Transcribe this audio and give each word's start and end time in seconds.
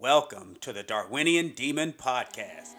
Welcome 0.00 0.56
to 0.62 0.72
the 0.72 0.82
Darwinian 0.82 1.50
Demon 1.50 1.92
Podcast. 1.92 2.70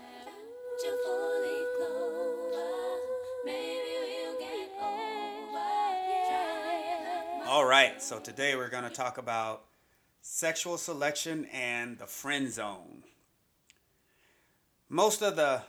All 7.45 7.63
right, 7.63 8.01
so 8.01 8.17
today 8.17 8.55
we're 8.55 8.69
going 8.69 8.85
to 8.85 8.89
talk 8.89 9.19
about 9.19 9.65
sexual 10.23 10.79
selection 10.79 11.45
and 11.53 11.99
the 11.99 12.07
friend 12.07 12.51
zone. 12.51 13.03
Most 14.89 15.21
of 15.21 15.35
the 15.35 15.61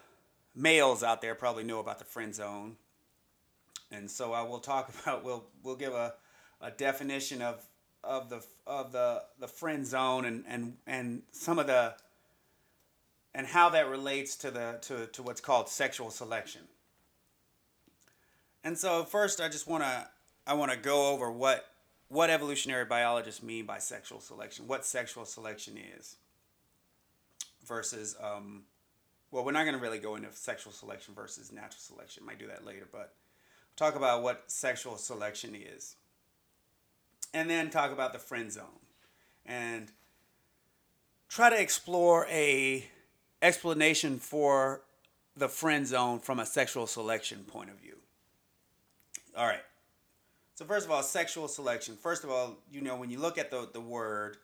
males 0.57 1.03
out 1.03 1.21
there 1.21 1.35
probably 1.35 1.65
know 1.65 1.81
about 1.81 1.99
the 1.99 2.07
friend 2.07 2.35
zone. 2.35 2.77
And 3.91 4.11
so 4.11 4.33
I 4.33 4.41
will 4.41 4.61
talk 4.61 4.91
about 5.03 5.23
we'll 5.23 5.45
we'll 5.63 5.77
give 5.77 5.93
a, 5.93 6.15
a 6.63 6.71
definition 6.71 7.43
of 7.43 7.63
of 8.05 8.31
the 8.31 8.45
of 8.67 8.93
the 8.93 9.23
the 9.39 9.49
friend 9.49 9.87
zone 9.87 10.25
and 10.25 10.45
and 10.49 10.77
and 10.87 11.23
some 11.33 11.59
of 11.59 11.67
the 11.67 11.95
and 13.35 13.47
how 13.47 13.71
that 13.71 13.89
relates 13.89 14.37
to 14.37 14.51
the 14.51 14.79
to, 14.83 15.07
to 15.07 15.23
what's 15.23 15.41
called 15.41 15.69
sexual 15.69 16.11
selection. 16.11 16.63
And 18.65 18.77
so 18.79 19.05
first 19.05 19.41
I 19.41 19.49
just 19.49 19.67
want 19.67 19.85
to 19.85 20.09
I 20.47 20.55
want 20.55 20.73
to 20.73 20.79
go 20.79 21.13
over 21.13 21.31
what 21.31 21.67
what 22.13 22.29
evolutionary 22.29 22.85
biologists 22.85 23.43
mean 23.43 23.65
by 23.65 23.79
sexual 23.79 24.21
selection, 24.21 24.67
what 24.69 24.85
sexual 24.85 25.25
selection 25.25 25.79
is, 25.99 26.17
versus, 27.67 28.15
um, 28.21 28.65
well, 29.31 29.43
we're 29.43 29.53
not 29.53 29.65
going 29.65 29.75
to 29.75 29.81
really 29.81 29.99
go 29.99 30.17
into 30.17 30.29
sexual 30.33 30.75
selection 30.75 31.15
versus 31.15 31.51
natural 31.51 31.79
selection. 31.79 32.27
Might 32.27 32.39
do 32.39 32.47
that 32.49 32.67
later, 32.67 32.87
but 32.93 33.15
talk 33.77 33.97
about 33.97 34.23
what 34.23 34.45
sexual 34.47 34.99
selection 34.99 35.55
is, 35.55 35.97
and 37.35 37.49
then 37.49 37.71
talk 37.71 37.93
about 37.93 38.13
the 38.13 38.19
friend 38.19 38.51
zone, 38.51 38.81
and 39.47 39.91
try 41.29 41.51
to 41.51 41.61
explore 41.61 42.27
a 42.31 42.87
explanation 43.41 44.19
for 44.19 44.83
the 45.37 45.49
friend 45.49 45.87
zone 45.87 46.19
from 46.21 46.39
a 46.39 46.47
sexual 46.47 46.87
selection 46.87 47.45
point 47.45 47.71
of 47.71 47.77
view. 47.77 47.97
All 49.37 49.47
right. 49.47 49.63
So 50.55 50.65
first 50.65 50.87
of 50.87 50.93
all, 50.93 51.03
sexual 51.03 51.49
selection. 51.49 51.97
First 51.97 52.25
of 52.25 52.31
all, 52.31 52.59
you 52.71 52.83
know 52.83 52.97
when 52.97 53.11
you 53.11 53.19
look 53.19 53.39
at 53.39 53.51
the 53.51 53.69
the 53.73 53.81
word, 53.81 54.37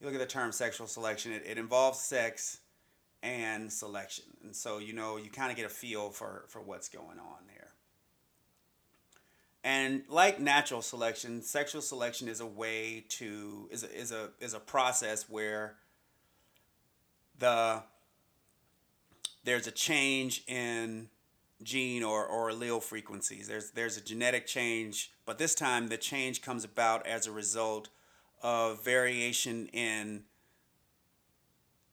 you 0.00 0.06
look 0.06 0.14
at 0.14 0.20
the 0.20 0.26
term 0.26 0.52
sexual 0.52 0.86
selection. 0.86 1.32
It, 1.32 1.44
it 1.46 1.58
involves 1.58 1.98
sex 1.98 2.60
and 3.22 3.72
selection, 3.72 4.24
and 4.44 4.54
so 4.54 4.78
you 4.78 4.92
know 4.92 5.16
you 5.16 5.30
kind 5.30 5.50
of 5.50 5.56
get 5.56 5.66
a 5.66 5.70
feel 5.70 6.10
for 6.10 6.44
for 6.48 6.60
what's 6.60 6.88
going 6.88 7.18
on 7.18 7.46
there. 7.48 7.57
And 9.64 10.02
like 10.08 10.40
natural 10.40 10.82
selection, 10.82 11.42
sexual 11.42 11.82
selection 11.82 12.28
is 12.28 12.40
a 12.40 12.46
way 12.46 13.04
to 13.10 13.68
is 13.70 13.82
a, 13.82 13.94
is 13.94 14.12
a 14.12 14.30
is 14.40 14.54
a 14.54 14.60
process 14.60 15.28
where 15.28 15.74
the 17.38 17.82
there's 19.44 19.66
a 19.66 19.72
change 19.72 20.44
in 20.46 21.08
gene 21.62 22.02
or, 22.02 22.24
or 22.24 22.50
allele 22.50 22.82
frequencies. 22.82 23.48
There's 23.48 23.70
there's 23.72 23.96
a 23.96 24.00
genetic 24.00 24.46
change, 24.46 25.12
but 25.26 25.38
this 25.38 25.54
time 25.54 25.88
the 25.88 25.96
change 25.96 26.42
comes 26.42 26.64
about 26.64 27.06
as 27.06 27.26
a 27.26 27.32
result 27.32 27.88
of 28.42 28.84
variation 28.84 29.66
in 29.72 30.24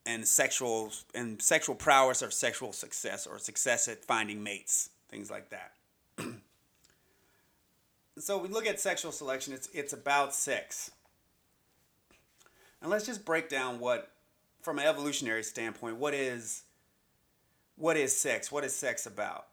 and 0.06 0.28
sexual 0.28 0.92
and 1.16 1.42
sexual 1.42 1.76
prowess 1.76 2.22
or 2.22 2.30
sexual 2.30 2.72
success 2.74 3.26
or 3.26 3.40
success 3.40 3.88
at 3.88 4.06
finding 4.06 4.44
mates, 4.44 4.92
things 5.10 5.32
like 5.32 5.50
that. 5.50 5.72
so 8.18 8.38
we 8.38 8.48
look 8.48 8.66
at 8.66 8.80
sexual 8.80 9.12
selection, 9.12 9.54
it's 9.54 9.70
it's 9.74 9.94
about 9.94 10.34
sex. 10.34 10.92
And 12.82 12.90
let's 12.92 13.06
just 13.06 13.26
break 13.26 13.50
down 13.50 13.80
what 13.80 14.12
from 14.62 14.80
an 14.80 14.86
evolutionary 14.86 15.44
standpoint, 15.44 15.98
what 15.98 16.14
is 16.14 16.64
what 17.76 17.98
is 17.98 18.16
sex? 18.16 18.52
What 18.52 18.64
is 18.64 18.76
sex 18.76 19.06
about? 19.06 19.48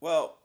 Well, 0.00 0.38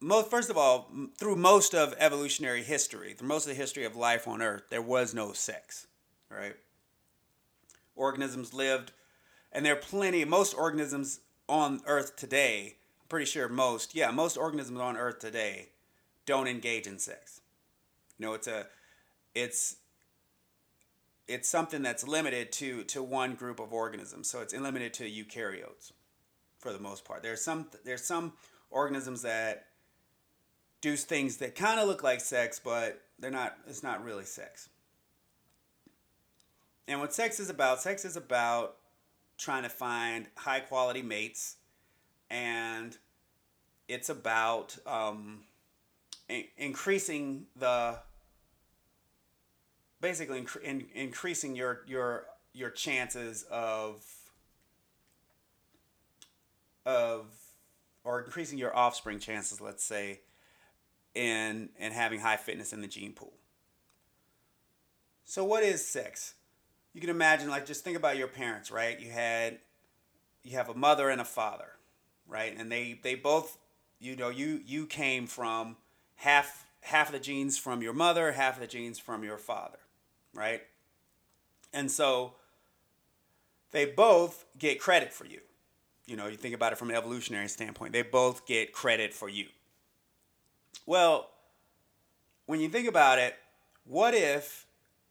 most 0.00 0.30
first 0.30 0.50
of 0.50 0.56
all, 0.56 0.90
through 1.16 1.36
most 1.36 1.74
of 1.74 1.94
evolutionary 1.98 2.62
history, 2.62 3.14
through 3.14 3.28
most 3.28 3.44
of 3.44 3.50
the 3.50 3.60
history 3.60 3.84
of 3.84 3.96
life 3.96 4.26
on 4.28 4.42
Earth, 4.42 4.64
there 4.70 4.82
was 4.82 5.14
no 5.14 5.32
sex, 5.32 5.86
right? 6.28 6.56
Organisms 7.94 8.54
lived, 8.54 8.92
and 9.52 9.64
there 9.64 9.74
are 9.74 9.76
plenty. 9.76 10.24
Most 10.24 10.54
organisms 10.54 11.20
on 11.48 11.80
Earth 11.86 12.16
today, 12.16 12.76
pretty 13.12 13.26
sure 13.26 13.46
most, 13.46 13.94
yeah, 13.94 14.10
most 14.10 14.38
organisms 14.38 14.80
on 14.80 14.96
Earth 14.96 15.18
today 15.18 15.68
don't 16.24 16.48
engage 16.48 16.86
in 16.86 16.98
sex. 16.98 17.42
You 18.18 18.24
know, 18.24 18.32
it's 18.32 18.46
a, 18.46 18.66
it's 19.34 19.76
it's 21.28 21.46
something 21.46 21.82
that's 21.82 22.08
limited 22.08 22.52
to 22.52 22.84
to 22.84 23.02
one 23.02 23.34
group 23.34 23.60
of 23.60 23.70
organisms. 23.70 24.30
So 24.30 24.40
it's 24.40 24.54
limited 24.54 24.94
to 24.94 25.04
eukaryotes 25.04 25.92
for 26.58 26.72
the 26.72 26.78
most 26.78 27.04
part. 27.04 27.22
There's 27.22 27.44
some 27.44 27.66
there's 27.84 28.02
some 28.02 28.32
organisms 28.70 29.20
that 29.22 29.66
do 30.80 30.96
things 30.96 31.36
that 31.36 31.54
kind 31.54 31.78
of 31.78 31.88
look 31.88 32.02
like 32.02 32.22
sex, 32.22 32.58
but 32.58 33.02
they're 33.18 33.30
not. 33.30 33.58
It's 33.68 33.82
not 33.82 34.02
really 34.02 34.24
sex. 34.24 34.70
And 36.88 36.98
what 36.98 37.12
sex 37.12 37.38
is 37.38 37.50
about, 37.50 37.82
sex 37.82 38.06
is 38.06 38.16
about 38.16 38.78
trying 39.36 39.64
to 39.64 39.68
find 39.68 40.28
high 40.34 40.60
quality 40.60 41.02
mates, 41.02 41.56
and 42.32 42.96
it's 43.88 44.08
about 44.08 44.76
um, 44.86 45.40
in- 46.28 46.46
increasing 46.56 47.44
the 47.54 47.98
basically 50.00 50.44
in- 50.64 50.86
increasing 50.94 51.54
your 51.54 51.82
your 51.86 52.24
your 52.54 52.70
chances 52.70 53.44
of 53.50 54.04
of 56.86 57.26
or 58.02 58.22
increasing 58.22 58.58
your 58.58 58.74
offspring 58.74 59.20
chances, 59.20 59.60
let's 59.60 59.84
say, 59.84 60.20
in 61.14 61.68
and 61.78 61.92
having 61.92 62.20
high 62.20 62.38
fitness 62.38 62.72
in 62.72 62.80
the 62.80 62.88
gene 62.88 63.12
pool. 63.12 63.34
So 65.24 65.44
what 65.44 65.62
is 65.62 65.86
sex? 65.86 66.34
You 66.94 67.00
can 67.00 67.10
imagine 67.10 67.50
like 67.50 67.66
just 67.66 67.84
think 67.84 67.96
about 67.96 68.16
your 68.16 68.28
parents, 68.28 68.70
right? 68.70 68.98
You 68.98 69.10
had 69.10 69.58
you 70.42 70.56
have 70.56 70.70
a 70.70 70.74
mother 70.74 71.10
and 71.10 71.20
a 71.20 71.24
father, 71.26 71.72
right? 72.32 72.56
And 72.56 72.72
they 72.72 72.98
they 73.02 73.14
both 73.14 73.58
you 74.00 74.16
know 74.16 74.30
you 74.30 74.60
you 74.64 74.86
came 74.86 75.26
from 75.26 75.76
half 76.16 76.66
half 76.80 77.08
of 77.08 77.12
the 77.12 77.20
genes 77.20 77.58
from 77.58 77.82
your 77.82 77.92
mother, 77.92 78.32
half 78.32 78.54
of 78.54 78.60
the 78.60 78.66
genes 78.66 78.98
from 78.98 79.22
your 79.22 79.38
father, 79.38 79.78
right? 80.34 80.62
And 81.72 81.90
so 81.90 82.34
they 83.70 83.84
both 83.84 84.44
get 84.58 84.80
credit 84.80 85.12
for 85.12 85.26
you 85.26 85.40
you 86.06 86.16
know, 86.16 86.26
you 86.26 86.36
think 86.36 86.54
about 86.54 86.72
it 86.72 86.78
from 86.78 86.90
an 86.90 86.96
evolutionary 86.96 87.48
standpoint, 87.48 87.92
they 87.92 88.02
both 88.02 88.46
get 88.46 88.72
credit 88.72 89.14
for 89.14 89.28
you. 89.28 89.46
Well, 90.84 91.30
when 92.46 92.60
you 92.60 92.68
think 92.68 92.88
about 92.88 93.18
it, 93.18 93.34
what 93.84 94.14
if 94.14 94.66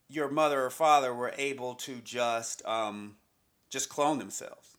your 0.09 0.29
mother 0.29 0.65
or 0.65 0.69
father 0.69 1.13
were 1.13 1.33
able 1.37 1.75
to 1.75 2.01
just 2.03 2.63
um, 2.65 3.15
just 3.69 3.89
clone 3.89 4.19
themselves, 4.19 4.77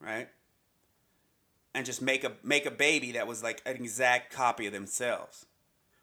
right? 0.00 0.28
And 1.74 1.86
just 1.86 2.02
make 2.02 2.22
a 2.22 2.32
make 2.42 2.66
a 2.66 2.70
baby 2.70 3.12
that 3.12 3.26
was 3.26 3.42
like 3.42 3.62
an 3.64 3.76
exact 3.76 4.32
copy 4.32 4.66
of 4.66 4.72
themselves. 4.72 5.46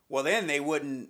Well, 0.08 0.24
then 0.24 0.48
they 0.48 0.60
wouldn't 0.60 1.10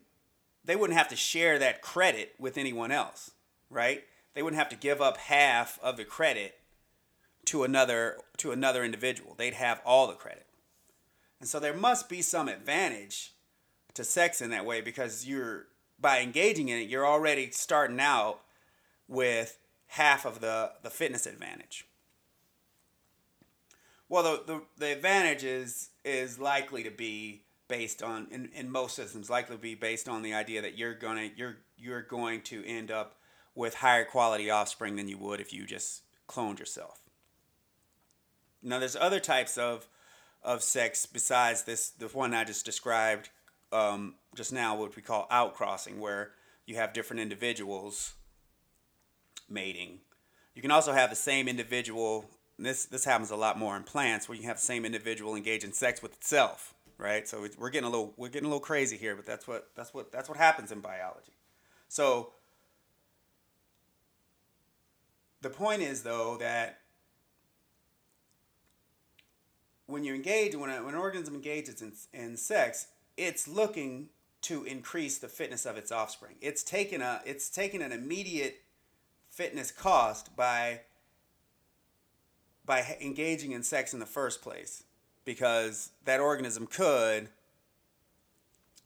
they 0.66 0.76
wouldn't 0.76 0.98
have 0.98 1.08
to 1.10 1.16
share 1.16 1.58
that 1.60 1.82
credit 1.82 2.36
with 2.38 2.58
anyone 2.58 2.92
else, 2.92 3.32
right? 3.70 4.04
They 4.34 4.44
wouldn't 4.44 4.60
have 4.60 4.70
to 4.70 4.76
give 4.76 5.02
up 5.02 5.18
half 5.18 5.80
of 5.82 5.96
the 5.96 6.04
credit 6.04 6.60
to 7.46 7.64
another 7.64 8.18
to 8.38 8.52
another 8.52 8.84
individual. 8.84 9.34
They'd 9.34 9.54
have 9.54 9.82
all 9.86 10.08
the 10.08 10.14
credit. 10.14 10.46
And 11.40 11.48
so 11.48 11.60
there 11.60 11.74
must 11.74 12.10
be 12.10 12.22
some 12.22 12.50
advantage 12.50 13.34
to 13.94 14.04
sex 14.04 14.42
in 14.42 14.50
that 14.52 14.66
way 14.66 14.82
because 14.82 15.26
you're 15.26 15.68
by 16.00 16.20
engaging 16.20 16.70
in 16.70 16.80
it, 16.80 16.90
you're 16.90 17.08
already 17.08 17.52
starting 17.52 18.00
out 18.00 18.42
with 19.08 19.58
half 19.88 20.26
of 20.26 20.40
the, 20.40 20.72
the 20.84 20.90
fitness 20.90 21.26
advantage. 21.26 21.86
Well, 24.10 24.24
the, 24.24 24.44
the, 24.46 24.62
the 24.78 24.92
advantage 24.92 25.44
is, 25.44 25.90
is 26.04 26.40
likely 26.40 26.84
to 26.84 26.92
be 26.92 27.44
based 27.68 28.02
on, 28.04 28.28
in, 28.32 28.50
in 28.54 28.70
most 28.70 28.96
systems, 28.96 29.30
likely 29.30 29.56
to 29.56 29.62
be 29.62 29.76
based 29.76 30.10
on 30.10 30.24
the 30.24 30.34
idea 30.34 30.62
that 30.62 30.78
you're 30.78 30.96
gonna 30.96 31.30
you're 31.36 31.58
you're 31.78 32.02
going 32.02 32.42
to 32.42 32.66
end 32.66 32.92
up 32.92 33.16
with 33.56 33.76
higher 33.76 34.04
quality 34.04 34.50
offspring 34.50 34.96
than 34.96 35.08
you 35.08 35.18
would 35.18 35.40
if 35.40 35.54
you 35.54 35.66
just 35.66 36.02
cloned 36.28 36.60
yourself. 36.60 37.02
Now, 38.62 38.80
there's 38.80 38.96
other 38.96 39.20
types 39.20 39.58
of 39.58 39.88
of 40.44 40.64
sex 40.64 41.06
besides 41.06 41.64
this 41.64 41.90
the 41.90 42.08
one 42.08 42.34
I 42.34 42.44
just 42.44 42.66
described 42.66 43.30
um, 43.72 44.16
just 44.36 44.52
now, 44.52 44.76
what 44.76 44.96
we 44.96 45.02
call 45.02 45.28
outcrossing, 45.32 46.00
where 46.00 46.32
you 46.66 46.76
have 46.76 46.94
different 46.94 47.22
individuals 47.22 48.16
mating. 49.48 50.00
You 50.56 50.62
can 50.62 50.72
also 50.72 50.94
have 50.94 51.10
the 51.10 51.16
same 51.16 51.48
individual. 51.48 52.26
This 52.60 52.86
this 52.86 53.06
happens 53.06 53.32
a 53.32 53.36
lot 53.36 53.58
more 53.58 53.78
in 53.78 53.84
plants, 53.84 54.28
where 54.28 54.38
you 54.38 54.44
have 54.44 54.58
the 54.58 54.66
same 54.66 54.86
individual 54.86 55.36
engage 55.36 55.64
in 55.64 55.72
sex 55.72 56.02
with 56.02 56.14
itself, 56.14 56.76
right? 56.98 57.28
So 57.28 57.48
we're 57.58 57.70
getting 57.70 57.88
a 57.88 57.90
little 57.90 58.14
we're 58.18 58.30
getting 58.30 58.46
a 58.46 58.50
little 58.50 58.60
crazy 58.60 58.98
here, 58.98 59.16
but 59.16 59.26
that's 59.26 59.48
what 59.48 59.70
that's 59.76 59.94
what 59.94 60.12
that's 60.12 60.28
what 60.28 60.38
happens 60.38 60.72
in 60.72 60.82
biology. 60.82 61.34
So 61.88 62.34
the 65.42 65.50
point 65.50 65.82
is 65.82 66.04
though 66.04 66.38
that 66.38 66.80
when 69.86 70.04
you 70.04 70.14
engage 70.14 70.56
when, 70.56 70.70
a, 70.70 70.84
when 70.84 70.94
an 70.94 71.00
organism 71.00 71.36
engages 71.36 71.82
in, 71.82 71.94
in 72.14 72.38
sex 72.38 72.88
it's 73.18 73.48
looking 73.48 74.10
to 74.42 74.64
increase 74.64 75.18
the 75.18 75.28
fitness 75.28 75.66
of 75.66 75.78
its 75.78 75.92
offspring 75.92 76.36
it's 76.42 76.64
taken 76.64 77.02
a 77.02 77.22
it's 77.26 77.50
taken 77.50 77.82
an 77.82 77.92
immediate 77.92 78.62
fitness 79.30 79.72
cost 79.72 80.36
by 80.36 80.82
by 82.70 82.96
engaging 83.02 83.52
in 83.52 83.64
sex 83.64 83.96
in 83.96 84.00
the 84.00 84.06
first 84.06 84.44
place 84.44 84.84
because 85.26 85.90
that 86.06 86.20
organism 86.20 86.68
could 86.68 87.30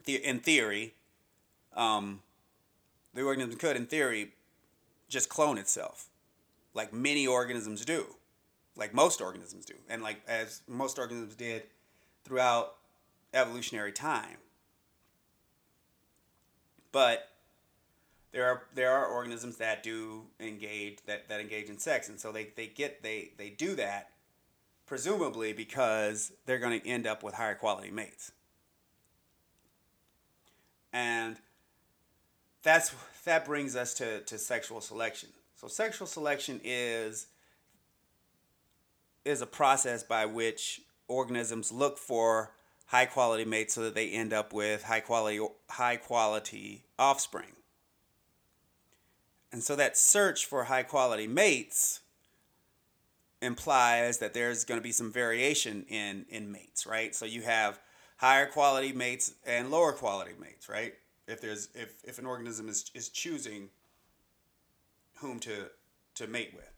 in 0.07 0.39
theory 0.39 0.93
um, 1.75 2.21
the 3.13 3.21
organism 3.21 3.59
could 3.59 3.75
in 3.75 3.85
theory 3.85 4.31
just 5.09 5.27
clone 5.27 5.57
itself 5.57 6.07
like 6.73 6.93
many 6.93 7.27
organisms 7.27 7.83
do 7.83 8.15
like 8.77 8.93
most 8.93 9.19
organisms 9.19 9.65
do 9.65 9.75
and 9.89 10.01
like 10.01 10.21
as 10.29 10.61
most 10.65 10.97
organisms 10.97 11.35
did 11.35 11.63
throughout 12.23 12.75
evolutionary 13.33 13.91
time. 13.91 14.37
But 16.93 17.27
there 18.33 18.45
are 18.45 18.63
there 18.73 18.91
are 18.91 19.05
organisms 19.05 19.57
that 19.57 19.83
do 19.83 20.23
engage 20.39 20.97
that, 21.05 21.29
that 21.29 21.39
engage 21.39 21.69
in 21.69 21.77
sex. 21.77 22.09
And 22.09 22.19
so 22.19 22.31
they, 22.31 22.49
they 22.55 22.67
get 22.67 23.01
they 23.03 23.31
they 23.37 23.49
do 23.49 23.75
that 23.75 24.09
presumably 24.85 25.53
because 25.53 26.33
they're 26.45 26.59
going 26.59 26.79
to 26.79 26.87
end 26.87 27.07
up 27.07 27.23
with 27.23 27.35
higher 27.35 27.55
quality 27.55 27.91
mates. 27.91 28.31
And 30.91 31.37
that's 32.63 32.93
that 33.25 33.45
brings 33.45 33.75
us 33.75 33.93
to, 33.95 34.21
to 34.21 34.37
sexual 34.37 34.81
selection. 34.81 35.29
So 35.55 35.67
sexual 35.67 36.07
selection 36.07 36.59
is 36.63 37.27
is 39.23 39.41
a 39.41 39.47
process 39.47 40.03
by 40.03 40.25
which 40.25 40.81
organisms 41.07 41.71
look 41.71 41.97
for 41.97 42.51
high 42.87 43.05
quality 43.05 43.45
mates 43.45 43.75
so 43.75 43.81
that 43.81 43.95
they 43.95 44.09
end 44.09 44.33
up 44.33 44.53
with 44.53 44.83
high 44.83 44.99
quality 44.99 45.39
high 45.69 45.97
quality 45.97 46.83
offspring. 46.97 47.53
And 49.53 49.63
so 49.63 49.75
that 49.75 49.95
search 49.95 50.47
for 50.47 50.63
high 50.63 50.81
quality 50.81 51.27
mates 51.27 51.99
implies 53.39 54.17
that 54.17 54.33
there's 54.33 54.63
going 54.63 54.79
to 54.79 54.83
be 54.83 54.91
some 54.91 55.11
variation 55.11 55.85
in 55.87 56.25
in 56.27 56.51
mates, 56.51 56.87
right? 56.87 57.13
So 57.13 57.25
you 57.25 57.43
have 57.43 57.79
higher 58.17 58.47
quality 58.47 58.93
mates 58.93 59.35
and 59.45 59.69
lower 59.69 59.91
quality 59.91 60.31
mates, 60.41 60.67
right? 60.67 60.95
If 61.27 61.39
there's 61.39 61.69
if 61.75 61.93
if 62.03 62.17
an 62.17 62.25
organism 62.25 62.67
is 62.67 62.89
is 62.95 63.09
choosing 63.09 63.69
whom 65.17 65.39
to 65.41 65.69
to 66.15 66.25
mate 66.25 66.53
with. 66.55 66.71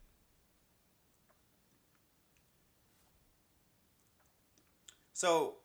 So 5.13 5.56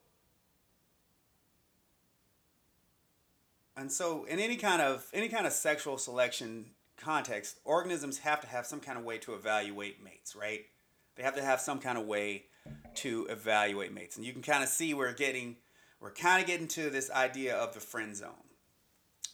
and 3.77 3.91
so 3.91 4.27
in 4.27 4.39
any 4.39 4.57
kind 4.57 4.81
of 4.81 5.09
any 5.13 5.29
kind 5.29 5.45
of 5.45 5.53
sexual 5.53 5.99
selection 5.99 6.67
context, 7.01 7.59
organisms 7.65 8.19
have 8.19 8.41
to 8.41 8.47
have 8.47 8.67
some 8.67 8.81
kind 8.81 8.99
of 8.99 9.05
way 9.05 9.19
to 9.19 9.35
evaluate 9.35 10.03
mates, 10.03 10.37
right? 10.37 10.65
They 11.17 11.23
have 11.23 11.35
to 11.37 11.43
have 11.43 11.61
some 11.61 11.79
kind 11.81 11.99
of 11.99 12.07
way 12.07 12.45
to 12.97 13.27
evaluate 13.31 13.93
mates. 13.93 14.17
And 14.17 14.25
you 14.25 14.33
can 14.33 14.43
kind 14.43 14.63
of 14.63 14.69
see 14.69 14.95
we're 14.95 15.13
getting 15.13 15.57
we're 16.01 16.13
kind 16.13 16.41
of 16.41 16.47
getting 16.47 16.69
to 16.69 16.89
this 16.89 17.11
idea 17.11 17.57
of 17.57 17.75
the 17.75 17.81
friend 17.81 18.17
zone. 18.17 18.31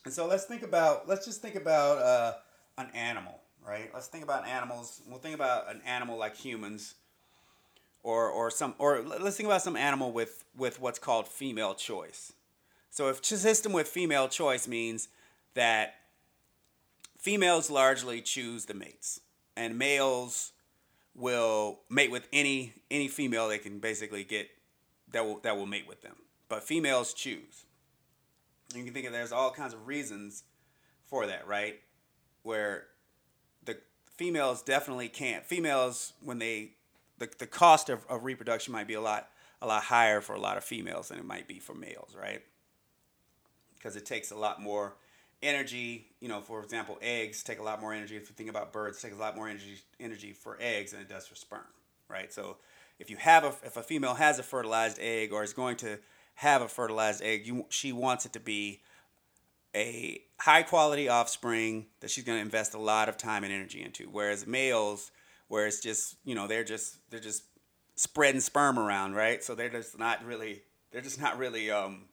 And 0.05 0.13
so 0.13 0.27
let's 0.27 0.45
think 0.45 0.63
about 0.63 1.09
let's 1.09 1.25
just 1.25 1.43
think 1.43 1.55
about 1.55 1.99
uh, 1.99 2.33
an 2.79 2.89
animal, 2.95 3.41
right? 3.67 3.91
Let's 3.93 4.09
think 4.09 4.25
about 4.25 4.47
animals. 4.47 5.03
We'll 5.07 5.19
think 5.19 5.35
about 5.35 5.71
an 5.71 5.81
animal 5.87 6.19
like 6.19 6.37
humans, 6.37 6.95
or 8.03 8.29
or 8.29 8.51
some 8.51 8.75
or 8.79 9.03
let's 9.03 9.37
think 9.37 9.49
about 9.49 9.62
some 9.62 9.77
animal 9.77 10.12
with 10.12 10.45
with 10.57 10.81
what's 10.81 10.99
called 10.99 11.29
female 11.29 11.75
choice. 11.75 12.33
So 12.91 13.09
if 13.09 13.25
system 13.25 13.73
with 13.73 13.89
female 13.89 14.29
choice 14.29 14.67
means 14.67 15.09
that 15.55 15.97
females 17.26 17.69
largely 17.69 18.20
choose 18.20 18.67
the 18.67 18.75
mates, 18.75 19.20
and 19.56 19.76
males 19.76 20.52
will 21.12 21.81
mate 21.90 22.08
with 22.08 22.28
any 22.32 22.73
any 22.88 23.08
female 23.08 23.49
they 23.49 23.58
can 23.58 23.81
basically 23.81 24.23
get 24.23 24.49
that 25.11 25.25
will 25.26 25.40
that 25.40 25.56
will 25.56 25.67
mate 25.67 25.88
with 25.88 26.02
them. 26.02 26.14
But 26.49 26.62
females 26.62 27.12
choose. 27.12 27.64
You 28.76 28.84
can 28.84 28.94
think 28.94 29.06
of 29.06 29.12
there's 29.12 29.32
all 29.32 29.50
kinds 29.50 29.75
of 29.75 29.88
reasons 29.88 30.44
for 31.05 31.26
that, 31.26 31.49
right? 31.49 31.81
Where 32.44 32.84
the 33.64 33.76
females 34.17 34.62
definitely 34.62 35.08
can't. 35.08 35.44
Females, 35.44 36.12
when 36.23 36.38
they, 36.38 36.75
the, 37.19 37.28
the 37.38 37.46
cost 37.49 37.88
of, 37.88 38.06
of 38.08 38.25
reproduction 38.25 38.73
might 38.73 38.87
be 38.87 38.94
a 38.94 39.00
lot, 39.00 39.28
a 39.61 39.67
lot 39.67 39.82
higher 39.82 40.20
for 40.20 40.34
a 40.34 40.40
lot 40.40 40.56
of 40.56 40.62
females 40.62 41.08
than 41.08 41.19
it 41.19 41.25
might 41.25 41.49
be 41.49 41.58
for 41.58 41.75
males, 41.75 42.14
right? 42.20 42.43
Because 43.75 43.96
it 43.96 44.06
takes 44.06 44.31
a 44.31 44.37
lot 44.37 44.62
more 44.62 44.94
energy. 45.43 46.06
You 46.21 46.29
know, 46.29 46.41
for 46.41 46.62
example, 46.62 46.99
eggs 47.00 47.43
take 47.43 47.59
a 47.59 47.62
lot 47.62 47.81
more 47.81 47.93
energy. 47.93 48.17
If 48.17 48.29
you 48.29 48.35
think 48.35 48.50
about 48.50 48.73
birds, 48.73 49.00
take 49.00 49.12
a 49.12 49.17
lot 49.17 49.37
more 49.37 49.49
energy 49.49 49.79
energy 50.00 50.33
for 50.33 50.56
eggs 50.61 50.93
than 50.93 51.00
it 51.00 51.09
does 51.09 51.27
for 51.27 51.35
sperm, 51.35 51.67
right? 52.09 52.33
So 52.33 52.56
if 52.99 53.11
you 53.11 53.17
have 53.17 53.44
a 53.44 53.55
if 53.65 53.77
a 53.77 53.83
female 53.83 54.15
has 54.15 54.38
a 54.38 54.43
fertilized 54.43 54.99
egg 55.00 55.33
or 55.33 55.43
is 55.43 55.53
going 55.53 55.77
to 55.79 55.99
have 56.37 56.62
a 56.62 56.69
fertilized 56.69 57.23
egg, 57.23 57.47
you 57.47 57.67
she 57.69 57.93
wants 57.93 58.27
it 58.27 58.33
to 58.35 58.41
be 58.41 58.81
a 59.75 60.23
high 60.41 60.62
quality 60.62 61.09
offspring 61.09 61.87
that 62.00 62.11
she's 62.11 62.25
going 62.25 62.38
to 62.38 62.43
invest 62.43 62.75
a 62.75 62.79
lot 62.79 63.09
of 63.09 63.19
time 63.19 63.44
and 63.44 63.53
energy 63.53 63.83
into. 63.83 64.05
Whereas 64.05 64.47
males, 64.47 65.11
where 65.49 65.67
it's 65.67 65.81
just 65.81 66.17
you 66.25 66.35
know 66.35 66.47
they're 66.47 66.65
just 66.65 66.99
they're 67.11 67.21
just 67.21 67.44
spreading 67.94 68.41
sperm 68.41 68.79
around, 68.79 69.15
right? 69.15 69.43
So 69.43 69.55
they're 69.55 69.69
just 69.69 69.99
not 69.99 70.25
really 70.25 70.62
they're 70.93 71.03
just 71.03 71.21
not 71.21 71.38
really 71.38 71.71
um 71.71 72.05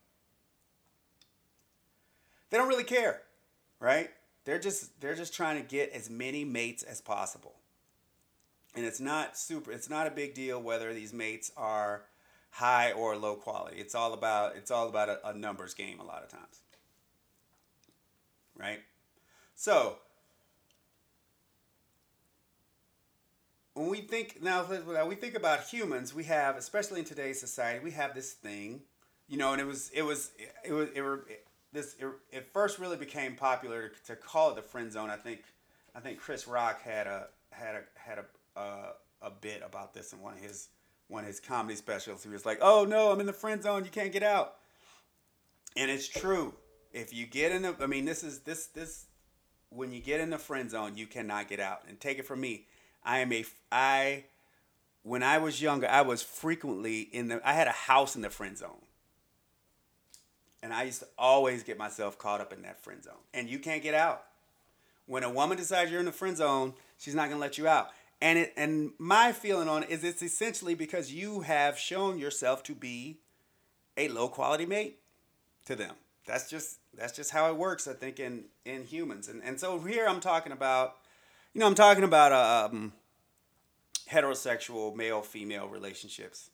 they 2.53 2.59
don't 2.59 2.67
really 2.69 2.83
care, 2.83 3.23
right? 3.79 4.11
They're 4.45 4.59
just 4.59 5.01
they're 5.01 5.15
just 5.15 5.33
trying 5.33 5.59
to 5.61 5.67
get 5.67 5.91
as 5.91 6.09
many 6.09 6.45
mates 6.45 6.83
as 6.83 7.01
possible. 7.01 7.55
And 8.75 8.85
it's 8.85 8.99
not 8.99 9.37
super 9.37 9.71
it's 9.71 9.89
not 9.89 10.05
a 10.05 10.11
big 10.11 10.35
deal 10.35 10.61
whether 10.61 10.93
these 10.93 11.11
mates 11.11 11.51
are 11.57 12.03
high 12.51 12.91
or 12.91 13.17
low 13.17 13.35
quality. 13.35 13.77
It's 13.77 13.95
all 13.95 14.13
about 14.13 14.55
it's 14.55 14.71
all 14.71 14.87
about 14.87 15.09
a, 15.09 15.29
a 15.29 15.33
numbers 15.33 15.73
game 15.73 15.99
a 15.99 16.03
lot 16.05 16.23
of 16.23 16.29
times 16.29 16.61
right? 18.55 18.79
So, 19.55 19.97
when 23.73 23.89
we 23.89 24.01
think 24.01 24.41
now, 24.41 24.63
when 24.63 25.07
we 25.07 25.15
think 25.15 25.35
about 25.35 25.63
humans, 25.63 26.13
we 26.13 26.25
have, 26.25 26.57
especially 26.57 26.99
in 26.99 27.05
today's 27.05 27.39
society, 27.39 27.79
we 27.83 27.91
have 27.91 28.13
this 28.13 28.33
thing, 28.33 28.81
you 29.27 29.37
know, 29.37 29.51
and 29.51 29.61
it 29.61 29.65
was, 29.65 29.89
it 29.93 30.03
was, 30.03 30.31
it 30.63 30.71
was, 30.71 30.89
it, 30.89 31.01
it 31.01 31.45
this, 31.73 31.95
it, 31.99 32.07
it 32.31 32.47
first 32.53 32.79
really 32.79 32.97
became 32.97 33.35
popular 33.35 33.89
to, 33.89 34.03
to, 34.05 34.15
call 34.15 34.51
it 34.51 34.55
the 34.55 34.61
friend 34.61 34.91
zone. 34.91 35.09
I 35.09 35.17
think, 35.17 35.43
I 35.95 35.99
think 35.99 36.19
Chris 36.19 36.47
Rock 36.47 36.81
had 36.81 37.07
a 37.07 37.27
had 37.51 37.75
a 37.75 37.81
had 37.95 38.19
a 38.19 38.59
uh, 38.59 38.91
a 39.21 39.31
bit 39.31 39.61
about 39.65 39.93
this 39.93 40.13
in 40.13 40.21
one 40.21 40.33
of 40.33 40.39
his 40.39 40.69
one 41.07 41.23
of 41.23 41.27
his 41.27 41.39
comedy 41.39 41.75
specials. 41.75 42.23
He 42.23 42.29
was 42.29 42.45
like, 42.45 42.59
"Oh 42.61 42.85
no, 42.85 43.11
I'm 43.11 43.19
in 43.19 43.25
the 43.25 43.33
friend 43.33 43.61
zone. 43.61 43.83
You 43.83 43.91
can't 43.91 44.11
get 44.11 44.23
out," 44.23 44.55
and 45.75 45.91
it's 45.91 46.07
true 46.07 46.53
if 46.93 47.11
you 47.13 47.25
get 47.25 47.51
in 47.51 47.63
the 47.63 47.75
I 47.81 47.87
mean 47.87 48.05
this 48.05 48.23
is 48.23 48.39
this 48.39 48.67
this 48.67 49.05
when 49.69 49.91
you 49.91 49.99
get 49.99 50.21
in 50.21 50.29
the 50.29 50.37
friend 50.37 50.69
zone 50.69 50.95
you 50.95 51.07
cannot 51.07 51.49
get 51.49 51.59
out. 51.59 51.81
And 51.87 51.99
take 51.99 52.19
it 52.19 52.25
from 52.25 52.39
me, 52.39 52.67
I 53.03 53.19
am 53.19 53.33
a 53.33 53.43
I 53.71 54.25
when 55.01 55.23
I 55.23 55.39
was 55.39 55.61
younger 55.61 55.87
I 55.87 56.01
was 56.01 56.21
frequently 56.21 57.01
in 57.01 57.27
the 57.27 57.41
I 57.47 57.53
had 57.53 57.67
a 57.67 57.71
house 57.71 58.15
in 58.15 58.21
the 58.21 58.29
friend 58.29 58.57
zone. 58.57 58.85
And 60.63 60.73
I 60.73 60.83
used 60.83 61.01
to 61.01 61.07
always 61.17 61.61
get 61.61 61.77
myself 61.77 62.17
caught 62.17 62.41
up 62.41 62.51
in 62.51 62.63
that 62.63 62.83
friend 62.83 63.03
zone. 63.03 63.13
And 63.35 63.47
you 63.47 63.59
can't 63.59 63.83
get 63.83 63.93
out. 63.93 64.23
When 65.05 65.23
a 65.23 65.29
woman 65.29 65.57
decides 65.57 65.91
you're 65.91 65.99
in 65.99 66.07
the 66.07 66.11
friend 66.11 66.35
zone, 66.35 66.73
she's 66.97 67.13
not 67.13 67.27
going 67.27 67.37
to 67.37 67.41
let 67.41 67.59
you 67.59 67.67
out. 67.67 67.89
And 68.21 68.39
it 68.39 68.53
and 68.57 68.93
my 68.97 69.33
feeling 69.33 69.67
on 69.67 69.83
it 69.83 69.89
is 69.89 70.03
it's 70.03 70.23
essentially 70.23 70.73
because 70.73 71.13
you 71.13 71.41
have 71.41 71.77
shown 71.77 72.17
yourself 72.17 72.63
to 72.63 72.73
be 72.73 73.19
a 73.97 74.07
low 74.07 74.29
quality 74.29 74.65
mate 74.65 74.99
to 75.65 75.75
them 75.75 75.95
that's 76.25 76.49
just 76.49 76.79
that's 76.95 77.13
just 77.13 77.31
how 77.31 77.49
it 77.49 77.57
works. 77.57 77.87
I 77.87 77.93
think 77.93 78.19
in 78.19 78.45
in 78.65 78.83
humans, 78.83 79.27
and 79.27 79.41
and 79.43 79.59
so 79.59 79.79
here 79.79 80.07
I'm 80.07 80.19
talking 80.19 80.51
about, 80.51 80.95
you 81.53 81.59
know, 81.59 81.67
I'm 81.67 81.75
talking 81.75 82.03
about 82.03 82.31
um, 82.71 82.93
heterosexual 84.09 84.95
male 84.95 85.21
female 85.21 85.67
relationships, 85.67 86.49